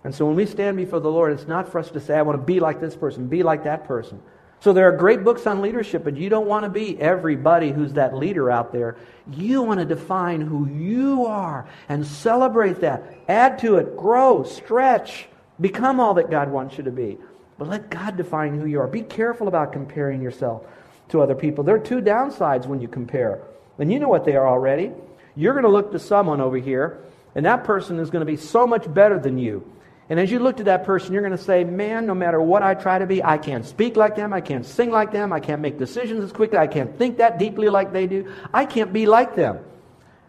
And 0.05 0.15
so 0.15 0.27
when 0.27 0.37
we 0.37 0.47
stand 0.47 0.77
before 0.77 1.01
the 1.01 1.11
Lord, 1.11 1.33
it's 1.33 1.49
not 1.49 1.73
for 1.73 1.81
us 1.81 1.91
to 1.91 1.99
say, 1.99 2.17
I 2.17 2.23
want 2.23 2.39
to 2.39 2.45
be 2.45 2.61
like 2.61 2.81
this 2.81 2.95
person, 2.95 3.27
be 3.27 3.43
like 3.43 3.65
that 3.65 3.85
person. 3.89 4.23
So 4.61 4.73
there 4.73 4.87
are 4.89 4.97
great 4.97 5.25
books 5.25 5.45
on 5.49 5.61
leadership, 5.61 6.05
but 6.05 6.17
you 6.17 6.29
don't 6.29 6.47
want 6.47 6.67
to 6.67 6.71
be 6.71 7.01
everybody 7.01 7.73
who's 7.73 7.95
that 7.95 8.15
leader 8.15 8.49
out 8.49 8.73
there. 8.73 8.97
You 9.33 9.63
want 9.63 9.81
to 9.81 9.87
define 9.87 10.41
who 10.41 10.69
you 10.69 11.27
are 11.27 11.67
and 11.89 12.07
celebrate 12.07 12.83
that. 12.83 13.03
Add 13.29 13.59
to 13.59 13.79
it, 13.79 13.97
grow, 13.97 14.45
stretch. 14.45 15.27
Become 15.61 16.01
all 16.01 16.15
that 16.15 16.31
God 16.31 16.51
wants 16.51 16.79
you 16.79 16.85
to 16.85 16.91
be. 16.91 17.19
But 17.59 17.69
let 17.69 17.91
God 17.91 18.17
define 18.17 18.59
who 18.59 18.67
you 18.67 18.81
are. 18.81 18.87
Be 18.87 19.03
careful 19.03 19.49
about 19.49 19.73
comparing 19.73 20.23
yourself 20.23 20.65
to 21.09 21.21
other 21.21 21.35
people. 21.35 21.65
There 21.65 21.75
are 21.75 21.81
two 21.81 22.01
downsides 22.01 22.67
when 22.67 22.81
you 22.81 22.89
compare. 22.89 23.43
And 23.79 23.93
you 23.93 23.99
know 23.99 24.09
what 24.09 24.25
they 24.25 24.37
are 24.37 24.47
already. 24.47 24.93
You're 25.35 25.55
going 25.55 25.65
to 25.65 25.71
look 25.71 25.93
to 25.93 25.99
someone 25.99 26.41
over 26.41 26.57
here, 26.57 26.99
and 27.35 27.47
that 27.47 27.65
person 27.65 27.99
is 27.99 28.11
going 28.11 28.27
to 28.27 28.31
be 28.31 28.37
so 28.37 28.67
much 28.67 28.93
better 28.93 29.19
than 29.19 29.39
you. 29.39 29.71
And 30.11 30.19
as 30.19 30.31
you 30.31 30.39
look 30.39 30.57
to 30.57 30.65
that 30.65 30.85
person, 30.85 31.13
you're 31.13 31.23
going 31.23 31.37
to 31.37 31.43
say, 31.43 31.65
Man, 31.65 32.07
no 32.07 32.15
matter 32.15 32.41
what 32.41 32.63
I 32.63 32.75
try 32.75 32.99
to 32.99 33.07
be, 33.07 33.23
I 33.23 33.39
can't 33.39 33.65
speak 33.65 33.97
like 33.97 34.17
them. 34.17 34.33
I 34.33 34.41
can't 34.41 34.65
sing 34.65 34.91
like 34.91 35.13
them. 35.13 35.33
I 35.33 35.41
can't 35.41 35.61
make 35.61 35.79
decisions 35.79 36.25
as 36.25 36.33
quickly. 36.33 36.59
I 36.59 36.67
can't 36.67 36.97
think 36.97 37.19
that 37.19 37.39
deeply 37.39 37.69
like 37.69 37.93
they 37.93 38.07
do. 38.07 38.33
I 38.53 38.65
can't 38.65 38.93
be 38.93 39.07
like 39.07 39.37
them. 39.37 39.59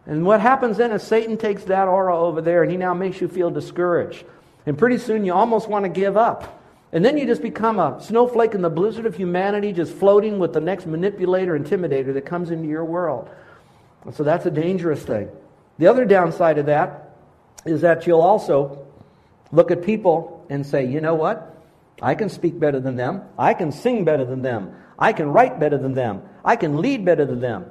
And 0.05 0.25
what 0.25 0.41
happens 0.41 0.77
then 0.77 0.91
is 0.91 1.03
Satan 1.03 1.37
takes 1.37 1.63
that 1.65 1.87
aura 1.87 2.17
over 2.17 2.41
there 2.41 2.63
and 2.63 2.71
he 2.71 2.77
now 2.77 2.93
makes 2.93 3.21
you 3.21 3.27
feel 3.27 3.51
discouraged. 3.51 4.25
And 4.69 4.77
pretty 4.77 4.99
soon 4.99 5.25
you 5.25 5.33
almost 5.33 5.67
want 5.67 5.85
to 5.85 5.89
give 5.89 6.15
up. 6.15 6.61
And 6.93 7.03
then 7.03 7.17
you 7.17 7.25
just 7.25 7.41
become 7.41 7.79
a 7.79 7.99
snowflake 8.03 8.53
in 8.53 8.61
the 8.61 8.69
blizzard 8.69 9.07
of 9.07 9.15
humanity, 9.15 9.73
just 9.73 9.91
floating 9.91 10.37
with 10.37 10.53
the 10.53 10.61
next 10.61 10.85
manipulator, 10.85 11.57
intimidator 11.57 12.13
that 12.13 12.27
comes 12.27 12.51
into 12.51 12.67
your 12.67 12.85
world. 12.85 13.31
And 14.05 14.13
so 14.13 14.23
that's 14.23 14.45
a 14.45 14.51
dangerous 14.51 15.01
thing. 15.01 15.27
The 15.79 15.87
other 15.87 16.05
downside 16.05 16.59
of 16.59 16.67
that 16.67 17.15
is 17.65 17.81
that 17.81 18.05
you'll 18.05 18.21
also 18.21 18.85
look 19.51 19.71
at 19.71 19.81
people 19.81 20.45
and 20.51 20.63
say, 20.63 20.85
you 20.85 21.01
know 21.01 21.15
what? 21.15 21.57
I 21.99 22.13
can 22.13 22.29
speak 22.29 22.59
better 22.59 22.79
than 22.79 22.95
them. 22.95 23.23
I 23.39 23.55
can 23.55 23.71
sing 23.71 24.05
better 24.05 24.23
than 24.23 24.43
them. 24.43 24.75
I 24.99 25.13
can 25.13 25.31
write 25.31 25.59
better 25.59 25.79
than 25.79 25.95
them. 25.95 26.21
I 26.45 26.55
can 26.57 26.77
lead 26.77 27.03
better 27.03 27.25
than 27.25 27.39
them. 27.39 27.65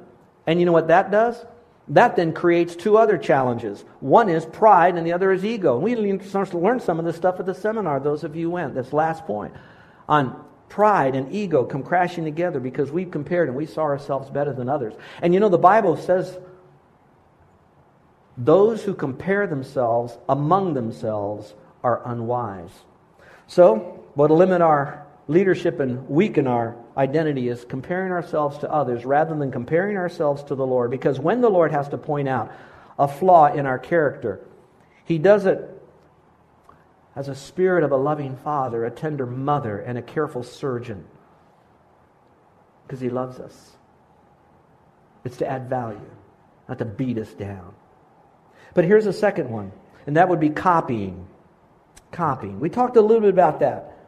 And 0.45 0.59
you 0.59 0.65
know 0.65 0.73
what 0.73 0.89
that 0.89 1.11
does? 1.11 1.45
That 1.89 2.15
then 2.15 2.33
creates 2.33 2.75
two 2.75 2.97
other 2.97 3.17
challenges. 3.17 3.83
One 3.99 4.29
is 4.29 4.45
pride, 4.45 4.95
and 4.95 5.05
the 5.05 5.13
other 5.13 5.31
is 5.31 5.43
ego. 5.43 5.75
And 5.75 5.83
we 5.83 5.95
learned 5.95 6.81
some 6.81 6.99
of 6.99 7.05
this 7.05 7.15
stuff 7.15 7.39
at 7.39 7.47
the 7.47 7.55
seminar, 7.55 7.99
those 7.99 8.23
of 8.23 8.35
you 8.35 8.45
who 8.45 8.51
went, 8.51 8.75
this 8.75 8.93
last 8.93 9.25
point. 9.25 9.53
On 10.07 10.45
pride 10.69 11.15
and 11.15 11.33
ego 11.33 11.65
come 11.65 11.81
crashing 11.81 12.23
together 12.23 12.59
because 12.59 12.91
we've 12.91 13.09
compared 13.09 13.47
and 13.47 13.57
we 13.57 13.65
saw 13.65 13.81
ourselves 13.81 14.29
better 14.29 14.53
than 14.53 14.69
others. 14.69 14.93
And 15.21 15.33
you 15.33 15.39
know, 15.39 15.49
the 15.49 15.57
Bible 15.57 15.97
says 15.97 16.37
those 18.37 18.83
who 18.83 18.93
compare 18.93 19.47
themselves 19.47 20.17
among 20.29 20.75
themselves 20.75 21.55
are 21.83 22.01
unwise. 22.05 22.71
So, 23.47 24.05
what'll 24.13 24.37
limit 24.37 24.61
our 24.61 25.05
leadership 25.29 25.79
and 25.79 26.09
weaken 26.09 26.47
our 26.47 26.75
identity 26.97 27.49
is 27.49 27.63
comparing 27.63 28.11
ourselves 28.11 28.57
to 28.57 28.71
others 28.71 29.05
rather 29.05 29.35
than 29.35 29.51
comparing 29.51 29.95
ourselves 29.95 30.43
to 30.43 30.55
the 30.55 30.65
Lord. 30.65 30.89
Because 30.89 31.19
when 31.19 31.39
the 31.39 31.49
Lord 31.49 31.71
has 31.71 31.87
to 31.89 31.97
point 31.99 32.27
out 32.27 32.51
a 32.97 33.07
flaw 33.07 33.45
in 33.45 33.67
our 33.67 33.77
character, 33.77 34.41
He 35.05 35.19
does 35.19 35.45
it 35.45 35.63
as 37.15 37.27
a 37.27 37.35
spirit 37.35 37.83
of 37.83 37.91
a 37.91 37.95
loving 37.95 38.37
father, 38.37 38.83
a 38.85 38.91
tender 38.91 39.27
mother, 39.27 39.77
and 39.77 39.99
a 39.99 40.01
careful 40.01 40.41
surgeon. 40.41 41.05
Because 42.87 42.99
He 42.99 43.09
loves 43.09 43.39
us. 43.39 43.71
It's 45.23 45.37
to 45.37 45.47
add 45.47 45.69
value, 45.69 46.09
not 46.67 46.79
to 46.79 46.85
beat 46.85 47.19
us 47.19 47.31
down. 47.33 47.75
But 48.73 48.85
here's 48.85 49.05
a 49.05 49.13
second 49.13 49.51
one, 49.51 49.73
and 50.07 50.17
that 50.17 50.27
would 50.27 50.39
be 50.39 50.49
copying. 50.49 51.27
Copying. 52.11 52.59
We 52.59 52.69
talked 52.69 52.97
a 52.97 53.01
little 53.01 53.21
bit 53.21 53.29
about 53.29 53.59
that. 53.59 53.98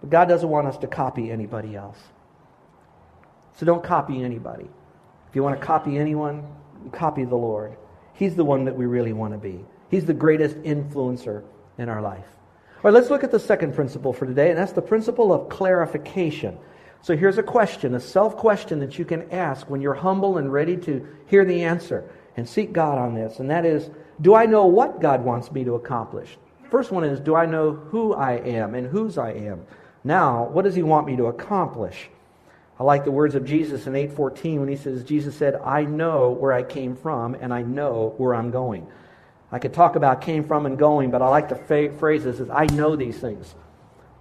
But 0.00 0.10
God 0.10 0.28
doesn't 0.28 0.48
want 0.48 0.66
us 0.66 0.78
to 0.78 0.86
copy 0.86 1.30
anybody 1.30 1.76
else. 1.76 1.98
So 3.56 3.66
don't 3.66 3.82
copy 3.82 4.22
anybody. 4.22 4.68
If 5.28 5.36
you 5.36 5.42
want 5.42 5.58
to 5.58 5.66
copy 5.66 5.98
anyone, 5.98 6.46
copy 6.92 7.24
the 7.24 7.36
Lord. 7.36 7.76
He's 8.14 8.34
the 8.34 8.44
one 8.44 8.64
that 8.64 8.76
we 8.76 8.86
really 8.86 9.12
want 9.12 9.32
to 9.34 9.38
be. 9.38 9.64
He's 9.90 10.04
the 10.04 10.14
greatest 10.14 10.56
influencer 10.62 11.44
in 11.78 11.88
our 11.88 12.00
life. 12.00 12.26
All 12.76 12.82
right, 12.84 12.94
let's 12.94 13.10
look 13.10 13.24
at 13.24 13.30
the 13.30 13.40
second 13.40 13.74
principle 13.74 14.12
for 14.12 14.26
today, 14.26 14.50
and 14.50 14.58
that's 14.58 14.72
the 14.72 14.82
principle 14.82 15.32
of 15.32 15.48
clarification. 15.48 16.56
So 17.02 17.16
here's 17.16 17.38
a 17.38 17.42
question, 17.42 17.94
a 17.94 18.00
self 18.00 18.36
question 18.36 18.80
that 18.80 18.98
you 18.98 19.04
can 19.04 19.30
ask 19.32 19.68
when 19.68 19.80
you're 19.80 19.94
humble 19.94 20.38
and 20.38 20.52
ready 20.52 20.76
to 20.78 21.06
hear 21.26 21.44
the 21.44 21.64
answer 21.64 22.08
and 22.36 22.48
seek 22.48 22.72
God 22.72 22.98
on 22.98 23.14
this, 23.14 23.40
and 23.40 23.50
that 23.50 23.64
is 23.64 23.90
Do 24.20 24.34
I 24.34 24.46
know 24.46 24.66
what 24.66 25.00
God 25.00 25.24
wants 25.24 25.50
me 25.50 25.64
to 25.64 25.74
accomplish? 25.74 26.38
First 26.70 26.92
one 26.92 27.04
is 27.04 27.18
Do 27.18 27.34
I 27.34 27.46
know 27.46 27.72
who 27.72 28.14
I 28.14 28.34
am 28.34 28.74
and 28.74 28.86
whose 28.86 29.18
I 29.18 29.32
am? 29.32 29.66
Now, 30.04 30.44
what 30.44 30.64
does 30.64 30.74
He 30.74 30.82
want 30.82 31.06
me 31.06 31.16
to 31.16 31.26
accomplish? 31.26 32.08
I 32.78 32.84
like 32.84 33.04
the 33.04 33.10
words 33.10 33.34
of 33.34 33.44
Jesus 33.44 33.86
in 33.86 33.94
8:14 33.94 34.60
when 34.60 34.68
he 34.68 34.76
says 34.76 35.02
Jesus 35.02 35.34
said, 35.34 35.60
"I 35.64 35.84
know 35.84 36.30
where 36.30 36.52
I 36.52 36.62
came 36.62 36.94
from 36.94 37.34
and 37.34 37.52
I 37.52 37.62
know 37.62 38.14
where 38.18 38.34
I'm 38.34 38.50
going." 38.50 38.86
I 39.50 39.58
could 39.58 39.72
talk 39.72 39.96
about 39.96 40.20
came 40.20 40.44
from 40.44 40.66
and 40.66 40.78
going, 40.78 41.10
but 41.10 41.22
I 41.22 41.28
like 41.28 41.48
the 41.48 41.56
fa- 41.56 41.92
phrase 41.98 42.24
this 42.24 42.38
is 42.38 42.50
I 42.50 42.66
know 42.66 42.96
these 42.96 43.18
things. 43.18 43.54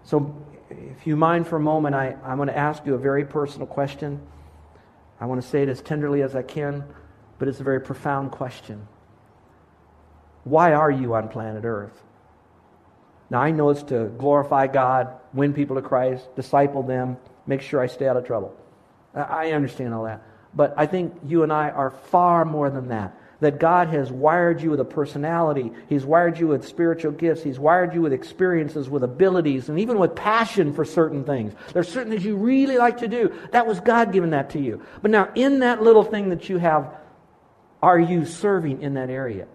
So 0.03 0.35
if 0.69 1.05
you 1.05 1.15
mind 1.15 1.47
for 1.47 1.57
a 1.57 1.61
moment, 1.61 1.95
I, 1.95 2.15
I'm 2.23 2.37
going 2.37 2.47
to 2.47 2.57
ask 2.57 2.85
you 2.85 2.95
a 2.95 2.97
very 2.97 3.25
personal 3.25 3.67
question. 3.67 4.21
I 5.19 5.25
want 5.25 5.41
to 5.41 5.47
say 5.47 5.63
it 5.63 5.69
as 5.69 5.81
tenderly 5.81 6.21
as 6.21 6.35
I 6.35 6.43
can, 6.43 6.85
but 7.39 7.47
it's 7.47 7.59
a 7.59 7.63
very 7.63 7.81
profound 7.81 8.31
question. 8.31 8.87
Why 10.43 10.73
are 10.73 10.91
you 10.91 11.13
on 11.15 11.27
planet 11.27 11.65
Earth? 11.65 12.01
Now, 13.29 13.41
I 13.41 13.51
know 13.51 13.69
it's 13.69 13.83
to 13.83 14.05
glorify 14.17 14.67
God, 14.67 15.16
win 15.33 15.53
people 15.53 15.75
to 15.75 15.81
Christ, 15.81 16.35
disciple 16.35 16.83
them, 16.83 17.17
make 17.45 17.61
sure 17.61 17.81
I 17.81 17.87
stay 17.87 18.07
out 18.07 18.17
of 18.17 18.25
trouble. 18.25 18.55
I 19.13 19.51
understand 19.51 19.93
all 19.93 20.03
that. 20.03 20.21
But 20.53 20.73
I 20.77 20.85
think 20.85 21.13
you 21.25 21.43
and 21.43 21.51
I 21.51 21.69
are 21.69 21.91
far 21.91 22.45
more 22.45 22.69
than 22.69 22.89
that. 22.89 23.15
That 23.39 23.59
God 23.59 23.89
has 23.89 24.11
wired 24.11 24.63
you 24.63 24.71
with 24.71 24.79
a 24.79 24.85
personality. 24.85 25.71
He's 25.89 26.03
wired 26.03 26.39
you 26.39 26.47
with 26.47 26.67
spiritual 26.67 27.11
gifts. 27.11 27.43
He's 27.43 27.59
wired 27.59 27.93
you 27.93 28.01
with 28.01 28.11
experiences, 28.11 28.89
with 28.89 29.03
abilities, 29.03 29.69
and 29.69 29.79
even 29.79 29.99
with 29.99 30.15
passion 30.15 30.73
for 30.73 30.83
certain 30.83 31.23
things. 31.23 31.53
There's 31.71 31.87
certain 31.87 32.11
things 32.11 32.25
you 32.25 32.35
really 32.35 32.79
like 32.79 32.97
to 32.97 33.07
do. 33.07 33.31
That 33.51 33.67
was 33.67 33.79
God 33.79 34.11
giving 34.11 34.31
that 34.31 34.49
to 34.51 34.59
you. 34.59 34.81
But 35.03 35.11
now, 35.11 35.29
in 35.35 35.59
that 35.59 35.83
little 35.83 36.03
thing 36.03 36.29
that 36.29 36.49
you 36.49 36.57
have, 36.57 36.91
are 37.83 37.99
you 37.99 38.25
serving 38.25 38.81
in 38.81 38.95
that 38.95 39.11
area? 39.11 39.45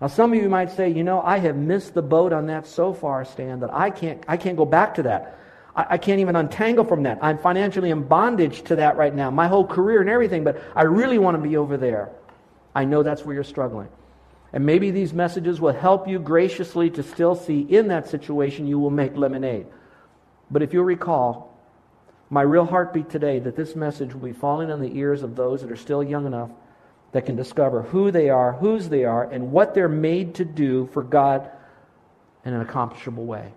Now, 0.00 0.06
some 0.06 0.32
of 0.32 0.38
you 0.38 0.48
might 0.48 0.70
say, 0.70 0.88
you 0.88 1.04
know, 1.04 1.20
I 1.20 1.38
have 1.38 1.56
missed 1.56 1.92
the 1.92 2.02
boat 2.02 2.32
on 2.32 2.46
that 2.46 2.66
so 2.66 2.94
far, 2.94 3.24
Stan, 3.24 3.60
that 3.60 3.72
I 3.72 3.90
can't, 3.90 4.22
I 4.26 4.38
can't 4.38 4.56
go 4.56 4.64
back 4.64 4.94
to 4.94 5.02
that. 5.02 5.38
I, 5.76 5.86
I 5.90 5.98
can't 5.98 6.20
even 6.20 6.36
untangle 6.36 6.84
from 6.84 7.02
that. 7.02 7.18
I'm 7.20 7.36
financially 7.36 7.90
in 7.90 8.04
bondage 8.04 8.62
to 8.62 8.76
that 8.76 8.96
right 8.96 9.14
now, 9.14 9.30
my 9.30 9.46
whole 9.46 9.66
career 9.66 10.00
and 10.00 10.08
everything, 10.08 10.42
but 10.42 10.62
I 10.74 10.84
really 10.84 11.18
want 11.18 11.36
to 11.36 11.42
be 11.42 11.56
over 11.58 11.76
there. 11.76 12.10
I 12.74 12.86
know 12.86 13.02
that's 13.02 13.24
where 13.24 13.34
you're 13.34 13.44
struggling. 13.44 13.88
And 14.52 14.64
maybe 14.64 14.90
these 14.90 15.12
messages 15.12 15.60
will 15.60 15.72
help 15.72 16.08
you 16.08 16.18
graciously 16.18 16.90
to 16.90 17.02
still 17.02 17.34
see 17.34 17.60
in 17.60 17.88
that 17.88 18.08
situation 18.08 18.66
you 18.66 18.78
will 18.78 18.90
make 18.90 19.16
lemonade. 19.16 19.66
But 20.50 20.62
if 20.62 20.72
you'll 20.72 20.84
recall, 20.84 21.56
my 22.30 22.42
real 22.42 22.64
heartbeat 22.64 23.10
today 23.10 23.38
that 23.40 23.54
this 23.54 23.76
message 23.76 24.14
will 24.14 24.26
be 24.26 24.32
falling 24.32 24.70
on 24.70 24.80
the 24.80 24.96
ears 24.96 25.22
of 25.22 25.36
those 25.36 25.60
that 25.60 25.70
are 25.70 25.76
still 25.76 26.02
young 26.02 26.26
enough 26.26 26.50
that 27.12 27.26
can 27.26 27.36
discover 27.36 27.82
who 27.82 28.10
they 28.10 28.30
are, 28.30 28.52
whose 28.52 28.88
they 28.88 29.04
are, 29.04 29.24
and 29.24 29.52
what 29.52 29.74
they're 29.74 29.88
made 29.88 30.34
to 30.36 30.44
do 30.44 30.88
for 30.92 31.02
God 31.02 31.50
in 32.44 32.54
an 32.54 32.60
accomplishable 32.60 33.24
way. 33.24 33.52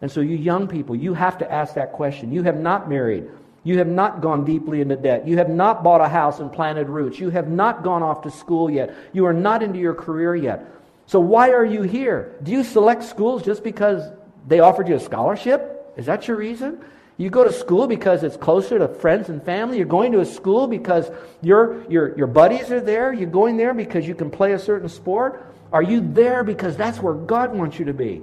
And 0.00 0.10
so, 0.10 0.20
you 0.20 0.36
young 0.36 0.68
people, 0.68 0.96
you 0.96 1.14
have 1.14 1.38
to 1.38 1.50
ask 1.50 1.74
that 1.74 1.92
question. 1.92 2.32
You 2.32 2.42
have 2.42 2.58
not 2.58 2.88
married. 2.88 3.28
You 3.62 3.78
have 3.78 3.86
not 3.86 4.20
gone 4.20 4.44
deeply 4.44 4.82
into 4.82 4.96
debt. 4.96 5.26
You 5.26 5.38
have 5.38 5.48
not 5.48 5.82
bought 5.82 6.02
a 6.02 6.08
house 6.08 6.40
and 6.40 6.52
planted 6.52 6.88
roots. 6.88 7.18
You 7.18 7.30
have 7.30 7.48
not 7.48 7.82
gone 7.82 8.02
off 8.02 8.22
to 8.22 8.30
school 8.30 8.70
yet. 8.70 8.94
You 9.12 9.24
are 9.24 9.32
not 9.32 9.62
into 9.62 9.78
your 9.78 9.94
career 9.94 10.36
yet. 10.36 10.66
So, 11.06 11.20
why 11.20 11.50
are 11.50 11.64
you 11.64 11.82
here? 11.82 12.34
Do 12.42 12.52
you 12.52 12.64
select 12.64 13.04
schools 13.04 13.42
just 13.42 13.62
because 13.62 14.10
they 14.46 14.60
offered 14.60 14.88
you 14.88 14.96
a 14.96 15.00
scholarship? 15.00 15.92
Is 15.96 16.06
that 16.06 16.28
your 16.28 16.36
reason? 16.36 16.84
You 17.16 17.30
go 17.30 17.44
to 17.44 17.52
school 17.52 17.86
because 17.86 18.24
it's 18.24 18.36
closer 18.36 18.78
to 18.78 18.88
friends 18.88 19.28
and 19.28 19.42
family. 19.42 19.76
You're 19.76 19.86
going 19.86 20.12
to 20.12 20.20
a 20.20 20.26
school 20.26 20.66
because 20.66 21.08
your, 21.42 21.88
your, 21.90 22.16
your 22.16 22.26
buddies 22.26 22.72
are 22.72 22.80
there. 22.80 23.12
You're 23.12 23.30
going 23.30 23.56
there 23.56 23.72
because 23.72 24.06
you 24.06 24.14
can 24.14 24.30
play 24.30 24.52
a 24.52 24.58
certain 24.58 24.88
sport. 24.88 25.54
Are 25.72 25.82
you 25.82 26.00
there 26.00 26.42
because 26.42 26.76
that's 26.76 26.98
where 26.98 27.14
God 27.14 27.54
wants 27.54 27.78
you 27.78 27.84
to 27.84 27.94
be? 27.94 28.22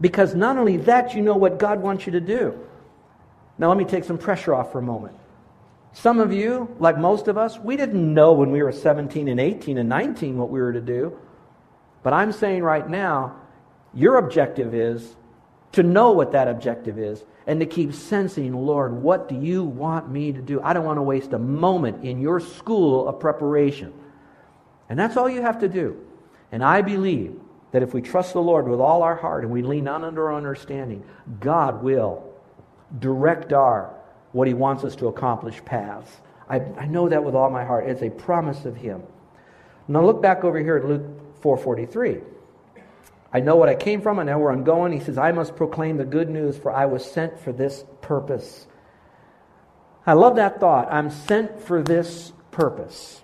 Because 0.00 0.34
not 0.34 0.58
only 0.58 0.76
that, 0.78 1.14
you 1.14 1.22
know 1.22 1.36
what 1.36 1.58
God 1.58 1.80
wants 1.80 2.06
you 2.06 2.12
to 2.12 2.20
do. 2.20 2.58
Now, 3.58 3.68
let 3.68 3.76
me 3.76 3.84
take 3.84 4.04
some 4.04 4.18
pressure 4.18 4.54
off 4.54 4.72
for 4.72 4.78
a 4.78 4.82
moment. 4.82 5.16
Some 5.92 6.20
of 6.20 6.32
you, 6.32 6.74
like 6.78 6.98
most 6.98 7.28
of 7.28 7.36
us, 7.36 7.58
we 7.58 7.76
didn't 7.76 8.14
know 8.14 8.32
when 8.32 8.50
we 8.50 8.62
were 8.62 8.72
17 8.72 9.28
and 9.28 9.40
18 9.40 9.76
and 9.76 9.88
19 9.88 10.38
what 10.38 10.50
we 10.50 10.60
were 10.60 10.72
to 10.72 10.80
do. 10.80 11.18
But 12.02 12.12
I'm 12.12 12.32
saying 12.32 12.62
right 12.62 12.88
now, 12.88 13.36
your 13.92 14.16
objective 14.16 14.74
is 14.74 15.16
to 15.72 15.82
know 15.82 16.10
what 16.12 16.32
that 16.32 16.48
objective 16.48 16.98
is 16.98 17.24
and 17.46 17.60
to 17.60 17.66
keep 17.66 17.92
sensing, 17.92 18.52
Lord, 18.52 18.92
what 18.92 19.28
do 19.28 19.36
you 19.36 19.64
want 19.64 20.10
me 20.10 20.32
to 20.32 20.40
do? 20.40 20.60
I 20.62 20.72
don't 20.72 20.84
want 20.84 20.98
to 20.98 21.02
waste 21.02 21.32
a 21.32 21.38
moment 21.38 22.04
in 22.04 22.20
your 22.20 22.40
school 22.40 23.08
of 23.08 23.20
preparation. 23.20 23.92
And 24.88 24.98
that's 24.98 25.16
all 25.16 25.28
you 25.28 25.42
have 25.42 25.60
to 25.60 25.68
do. 25.68 26.04
And 26.52 26.64
I 26.64 26.82
believe 26.82 27.38
that 27.72 27.82
if 27.82 27.94
we 27.94 28.02
trust 28.02 28.32
the 28.32 28.42
Lord 28.42 28.66
with 28.68 28.80
all 28.80 29.02
our 29.02 29.14
heart 29.14 29.44
and 29.44 29.52
we 29.52 29.62
lean 29.62 29.86
on 29.86 30.04
under 30.04 30.28
our 30.30 30.36
understanding, 30.36 31.04
God 31.38 31.82
will 31.82 32.24
direct 32.98 33.52
our 33.52 33.94
what 34.32 34.48
He 34.48 34.54
wants 34.54 34.84
us 34.84 34.96
to 34.96 35.06
accomplish 35.06 35.64
paths. 35.64 36.10
I, 36.48 36.56
I 36.76 36.86
know 36.86 37.08
that 37.08 37.22
with 37.22 37.34
all 37.34 37.50
my 37.50 37.64
heart. 37.64 37.88
It's 37.88 38.02
a 38.02 38.10
promise 38.10 38.64
of 38.64 38.76
Him. 38.76 39.02
Now 39.86 40.04
look 40.04 40.20
back 40.20 40.44
over 40.44 40.58
here 40.58 40.76
at 40.76 40.84
Luke 40.84 41.02
4:43. 41.42 42.22
I 43.32 43.40
know 43.40 43.56
what 43.56 43.68
I 43.68 43.74
came 43.74 44.00
from, 44.00 44.18
I 44.18 44.24
know 44.24 44.38
where 44.38 44.50
I'm 44.50 44.64
going. 44.64 44.92
He 44.92 45.00
says, 45.00 45.16
I 45.16 45.32
must 45.32 45.56
proclaim 45.56 45.96
the 45.96 46.04
good 46.04 46.28
news, 46.28 46.58
for 46.58 46.72
I 46.72 46.86
was 46.86 47.04
sent 47.04 47.38
for 47.38 47.52
this 47.52 47.84
purpose. 48.00 48.66
I 50.06 50.14
love 50.14 50.36
that 50.36 50.58
thought. 50.58 50.92
I'm 50.92 51.10
sent 51.10 51.60
for 51.60 51.82
this 51.82 52.32
purpose. 52.50 53.22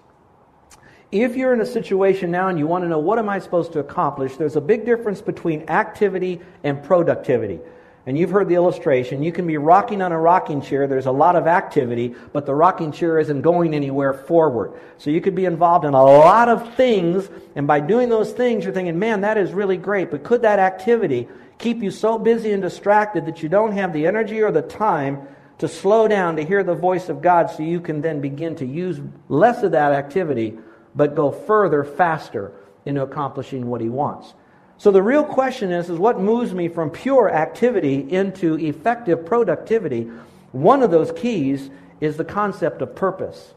If 1.10 1.36
you're 1.36 1.52
in 1.52 1.60
a 1.60 1.66
situation 1.66 2.30
now 2.30 2.48
and 2.48 2.58
you 2.58 2.66
want 2.66 2.84
to 2.84 2.88
know 2.88 2.98
what 2.98 3.18
am 3.18 3.28
I 3.28 3.38
supposed 3.38 3.72
to 3.72 3.78
accomplish, 3.80 4.36
there's 4.36 4.56
a 4.56 4.60
big 4.60 4.84
difference 4.84 5.20
between 5.20 5.68
activity 5.68 6.40
and 6.62 6.82
productivity. 6.82 7.60
And 8.06 8.16
you've 8.16 8.30
heard 8.30 8.48
the 8.48 8.54
illustration. 8.54 9.24
You 9.24 9.32
can 9.32 9.48
be 9.48 9.56
rocking 9.56 10.00
on 10.00 10.12
a 10.12 10.18
rocking 10.18 10.62
chair. 10.62 10.86
There's 10.86 11.06
a 11.06 11.12
lot 11.12 11.34
of 11.34 11.48
activity, 11.48 12.14
but 12.32 12.46
the 12.46 12.54
rocking 12.54 12.92
chair 12.92 13.18
isn't 13.18 13.42
going 13.42 13.74
anywhere 13.74 14.14
forward. 14.14 14.80
So 14.98 15.10
you 15.10 15.20
could 15.20 15.34
be 15.34 15.44
involved 15.44 15.84
in 15.84 15.92
a 15.92 16.04
lot 16.04 16.48
of 16.48 16.74
things, 16.76 17.28
and 17.56 17.66
by 17.66 17.80
doing 17.80 18.08
those 18.08 18.32
things, 18.32 18.64
you're 18.64 18.72
thinking, 18.72 18.98
man, 18.98 19.22
that 19.22 19.36
is 19.36 19.52
really 19.52 19.76
great. 19.76 20.12
But 20.12 20.22
could 20.22 20.42
that 20.42 20.60
activity 20.60 21.26
keep 21.58 21.82
you 21.82 21.90
so 21.90 22.16
busy 22.16 22.52
and 22.52 22.62
distracted 22.62 23.26
that 23.26 23.42
you 23.42 23.48
don't 23.48 23.72
have 23.72 23.92
the 23.92 24.06
energy 24.06 24.40
or 24.40 24.52
the 24.52 24.62
time 24.62 25.26
to 25.58 25.66
slow 25.66 26.06
down 26.06 26.36
to 26.36 26.44
hear 26.44 26.62
the 26.62 26.74
voice 26.74 27.08
of 27.08 27.22
God 27.22 27.50
so 27.50 27.62
you 27.64 27.80
can 27.80 28.02
then 28.02 28.20
begin 28.20 28.54
to 28.56 28.66
use 28.66 29.00
less 29.28 29.62
of 29.62 29.72
that 29.72 29.92
activity 29.92 30.58
but 30.94 31.14
go 31.14 31.30
further, 31.30 31.82
faster 31.82 32.52
into 32.84 33.02
accomplishing 33.02 33.66
what 33.66 33.80
he 33.80 33.88
wants. 33.88 34.32
So 34.78 34.90
the 34.90 35.02
real 35.02 35.24
question 35.24 35.72
is, 35.72 35.88
is 35.88 35.98
what 35.98 36.20
moves 36.20 36.52
me 36.52 36.68
from 36.68 36.90
pure 36.90 37.30
activity 37.30 38.06
into 38.10 38.58
effective 38.58 39.24
productivity? 39.24 40.10
One 40.52 40.82
of 40.82 40.90
those 40.90 41.12
keys 41.12 41.70
is 42.00 42.16
the 42.16 42.24
concept 42.24 42.82
of 42.82 42.94
purpose. 42.94 43.54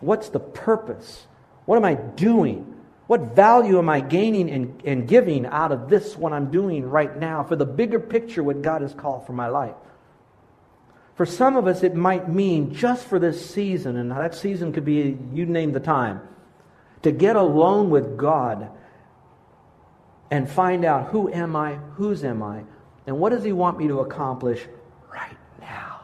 What's 0.00 0.28
the 0.28 0.40
purpose? 0.40 1.26
What 1.64 1.76
am 1.76 1.84
I 1.84 1.94
doing? 1.94 2.74
What 3.06 3.34
value 3.34 3.78
am 3.78 3.88
I 3.88 4.00
gaining 4.00 4.50
and, 4.50 4.82
and 4.84 5.08
giving 5.08 5.46
out 5.46 5.72
of 5.72 5.88
this, 5.88 6.16
what 6.16 6.34
I'm 6.34 6.50
doing 6.50 6.88
right 6.88 7.16
now, 7.16 7.42
for 7.42 7.56
the 7.56 7.64
bigger 7.64 7.98
picture, 7.98 8.42
what 8.42 8.60
God 8.60 8.82
has 8.82 8.92
called 8.92 9.26
for 9.26 9.32
my 9.32 9.48
life? 9.48 9.74
For 11.16 11.24
some 11.24 11.56
of 11.56 11.66
us, 11.66 11.82
it 11.82 11.94
might 11.94 12.28
mean 12.28 12.74
just 12.74 13.06
for 13.06 13.18
this 13.18 13.50
season, 13.50 13.96
and 13.96 14.10
that 14.10 14.34
season 14.34 14.72
could 14.72 14.84
be, 14.84 15.18
you 15.32 15.46
name 15.46 15.72
the 15.72 15.80
time, 15.80 16.20
to 17.02 17.10
get 17.10 17.34
alone 17.34 17.88
with 17.88 18.18
God 18.18 18.70
and 20.30 20.48
find 20.48 20.84
out 20.84 21.08
who 21.08 21.32
am 21.32 21.56
I, 21.56 21.74
whose 21.94 22.24
am 22.24 22.42
I, 22.42 22.64
and 23.06 23.18
what 23.18 23.30
does 23.30 23.44
He 23.44 23.52
want 23.52 23.78
me 23.78 23.88
to 23.88 24.00
accomplish 24.00 24.66
right 25.12 25.36
now 25.60 26.00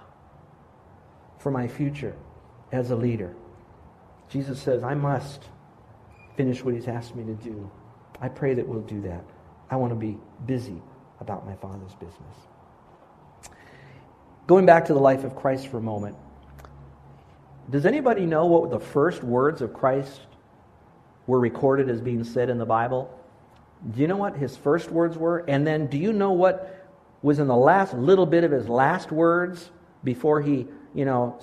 for 1.38 1.50
my 1.50 1.68
future 1.68 2.16
as 2.72 2.90
a 2.90 2.96
leader. 2.96 3.34
Jesus 4.28 4.60
says, 4.60 4.82
I 4.82 4.94
must 4.94 5.44
finish 6.36 6.64
what 6.64 6.74
He's 6.74 6.88
asked 6.88 7.14
me 7.14 7.24
to 7.24 7.34
do. 7.34 7.70
I 8.20 8.28
pray 8.28 8.54
that 8.54 8.66
we'll 8.66 8.80
do 8.80 9.00
that. 9.02 9.24
I 9.70 9.76
want 9.76 9.92
to 9.92 9.98
be 9.98 10.18
busy 10.46 10.80
about 11.20 11.46
my 11.46 11.54
Father's 11.56 11.94
business. 11.94 12.36
Going 14.46 14.66
back 14.66 14.86
to 14.86 14.94
the 14.94 15.00
life 15.00 15.24
of 15.24 15.36
Christ 15.36 15.68
for 15.68 15.78
a 15.78 15.82
moment, 15.82 16.16
does 17.70 17.86
anybody 17.86 18.26
know 18.26 18.46
what 18.46 18.70
the 18.70 18.80
first 18.80 19.22
words 19.22 19.62
of 19.62 19.72
Christ 19.72 20.20
were 21.26 21.40
recorded 21.40 21.88
as 21.88 22.00
being 22.00 22.24
said 22.24 22.50
in 22.50 22.58
the 22.58 22.66
Bible? 22.66 23.18
Do 23.92 24.00
you 24.00 24.06
know 24.06 24.16
what 24.16 24.36
his 24.36 24.56
first 24.56 24.90
words 24.90 25.16
were? 25.18 25.44
And 25.48 25.66
then 25.66 25.86
do 25.86 25.98
you 25.98 26.12
know 26.12 26.32
what 26.32 26.86
was 27.22 27.38
in 27.38 27.46
the 27.46 27.56
last 27.56 27.94
little 27.94 28.26
bit 28.26 28.44
of 28.44 28.50
his 28.50 28.68
last 28.68 29.12
words 29.12 29.70
before 30.02 30.40
he, 30.40 30.66
you 30.94 31.04
know, 31.04 31.38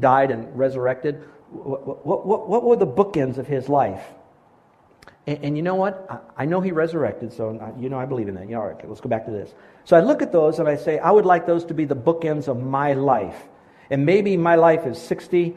died 0.00 0.30
and 0.30 0.56
resurrected? 0.56 1.22
What, 1.50 2.06
what, 2.06 2.48
what 2.48 2.64
were 2.64 2.76
the 2.76 2.86
bookends 2.86 3.38
of 3.38 3.46
his 3.46 3.68
life? 3.68 4.04
And, 5.26 5.44
and 5.44 5.56
you 5.56 5.62
know 5.62 5.76
what? 5.76 6.06
I, 6.10 6.42
I, 6.42 6.46
know 6.46 6.60
he 6.60 6.72
resurrected, 6.72 7.32
so 7.32 7.58
I, 7.60 7.80
you 7.80 7.88
know 7.88 7.98
I 7.98 8.06
believe 8.06 8.28
in 8.28 8.34
that. 8.34 8.48
Yeah, 8.48 8.58
all 8.58 8.66
right, 8.66 8.76
okay, 8.76 8.86
let's 8.88 9.00
go 9.00 9.08
back 9.08 9.24
to 9.26 9.30
this. 9.30 9.54
So 9.84 9.96
I 9.96 10.00
look 10.00 10.22
at 10.22 10.32
those 10.32 10.58
and 10.58 10.68
I 10.68 10.76
say, 10.76 10.98
I 10.98 11.10
would 11.10 11.24
like 11.24 11.46
those 11.46 11.64
to 11.66 11.74
be 11.74 11.84
the 11.84 11.96
bookends 11.96 12.48
of 12.48 12.62
my 12.62 12.94
life. 12.94 13.36
And 13.90 14.04
maybe 14.04 14.36
my 14.36 14.56
life 14.56 14.86
is 14.86 15.00
60, 15.00 15.56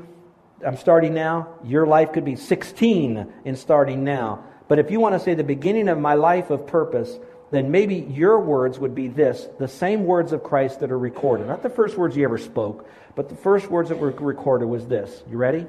I'm 0.65 0.77
starting 0.77 1.13
now. 1.13 1.49
Your 1.63 1.85
life 1.85 2.13
could 2.13 2.25
be 2.25 2.35
16 2.35 3.31
in 3.45 3.55
starting 3.55 4.03
now. 4.03 4.43
But 4.67 4.79
if 4.79 4.91
you 4.91 4.99
want 4.99 5.15
to 5.15 5.19
say 5.19 5.33
the 5.33 5.43
beginning 5.43 5.87
of 5.87 5.97
my 5.97 6.13
life 6.15 6.49
of 6.49 6.67
purpose, 6.67 7.17
then 7.51 7.71
maybe 7.71 7.95
your 7.95 8.39
words 8.39 8.79
would 8.79 8.93
be 8.93 9.07
this 9.07 9.47
the 9.57 9.67
same 9.67 10.05
words 10.05 10.33
of 10.33 10.43
Christ 10.43 10.81
that 10.81 10.91
are 10.91 10.99
recorded. 10.99 11.47
Not 11.47 11.63
the 11.63 11.69
first 11.69 11.97
words 11.97 12.15
he 12.15 12.23
ever 12.23 12.37
spoke, 12.37 12.89
but 13.15 13.29
the 13.29 13.35
first 13.35 13.71
words 13.71 13.89
that 13.89 13.97
were 13.97 14.11
recorded 14.11 14.65
was 14.65 14.85
this. 14.85 15.23
You 15.29 15.37
ready? 15.37 15.65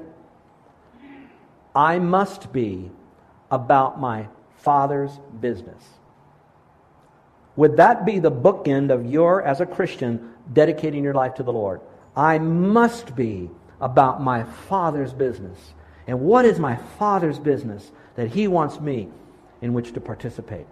I 1.75 1.99
must 1.99 2.51
be 2.51 2.91
about 3.51 3.99
my 3.99 4.27
Father's 4.57 5.11
business. 5.39 5.83
Would 7.55 7.77
that 7.77 8.05
be 8.05 8.19
the 8.19 8.31
bookend 8.31 8.91
of 8.91 9.05
your, 9.05 9.41
as 9.41 9.61
a 9.61 9.65
Christian, 9.65 10.33
dedicating 10.51 11.03
your 11.03 11.13
life 11.13 11.35
to 11.35 11.43
the 11.43 11.53
Lord? 11.53 11.81
I 12.15 12.39
must 12.39 13.15
be 13.15 13.49
about 13.79 14.21
my 14.21 14.43
Father's 14.43 15.13
business. 15.13 15.57
And 16.07 16.21
what 16.21 16.45
is 16.45 16.59
my 16.59 16.75
Father's 16.97 17.39
business 17.39 17.91
that 18.19 18.27
He 18.27 18.49
wants 18.49 18.81
me 18.81 19.07
in 19.61 19.73
which 19.73 19.93
to 19.93 20.01
participate? 20.01 20.67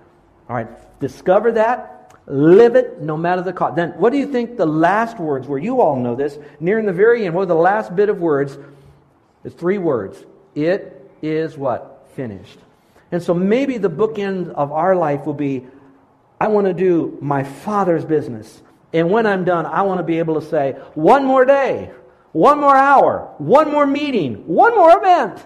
All 0.50 0.56
right, 0.58 0.68
discover 1.00 1.54
that, 1.54 2.14
live 2.26 2.76
it 2.76 3.02
no 3.02 3.16
matter 3.16 3.42
the 3.42 3.54
cost. 3.54 3.78
Then, 3.78 3.92
what 3.92 4.12
do 4.12 4.18
you 4.18 4.30
think 4.30 4.58
the 4.58 4.66
last 4.66 5.18
words 5.18 5.48
were? 5.48 5.58
You 5.58 5.80
all 5.80 5.96
know 5.96 6.14
this. 6.14 6.38
Near 6.60 6.78
in 6.78 6.86
the 6.86 6.92
very 6.92 7.26
end, 7.26 7.34
what 7.34 7.48
the 7.48 7.56
last 7.56 7.96
bit 7.96 8.10
of 8.10 8.20
words? 8.20 8.58
It's 9.46 9.56
three 9.56 9.78
words. 9.78 10.26
It 10.56 11.10
is 11.22 11.58
what? 11.58 12.10
Finished. 12.16 12.60
And 13.14 13.24
so 13.24 13.34
maybe 13.34 13.78
the 13.78 13.90
bookend 13.90 14.50
of 14.50 14.74
our 14.74 14.94
life 14.94 15.26
will 15.26 15.34
be 15.34 15.66
I 16.42 16.48
want 16.50 16.68
to 16.68 16.74
do 16.74 17.18
my 17.22 17.46
Father's 17.46 18.04
business. 18.04 18.62
And 18.92 19.10
when 19.10 19.26
I'm 19.26 19.46
done, 19.46 19.66
I 19.66 19.84
want 19.84 20.00
to 20.00 20.04
be 20.04 20.20
able 20.20 20.40
to 20.40 20.46
say, 20.46 20.74
one 20.96 21.24
more 21.24 21.46
day, 21.46 21.92
one 22.34 22.60
more 22.60 22.76
hour, 22.76 23.34
one 23.38 23.72
more 23.72 23.88
meeting, 23.88 24.46
one 24.48 24.76
more 24.76 24.98
event. 24.98 25.46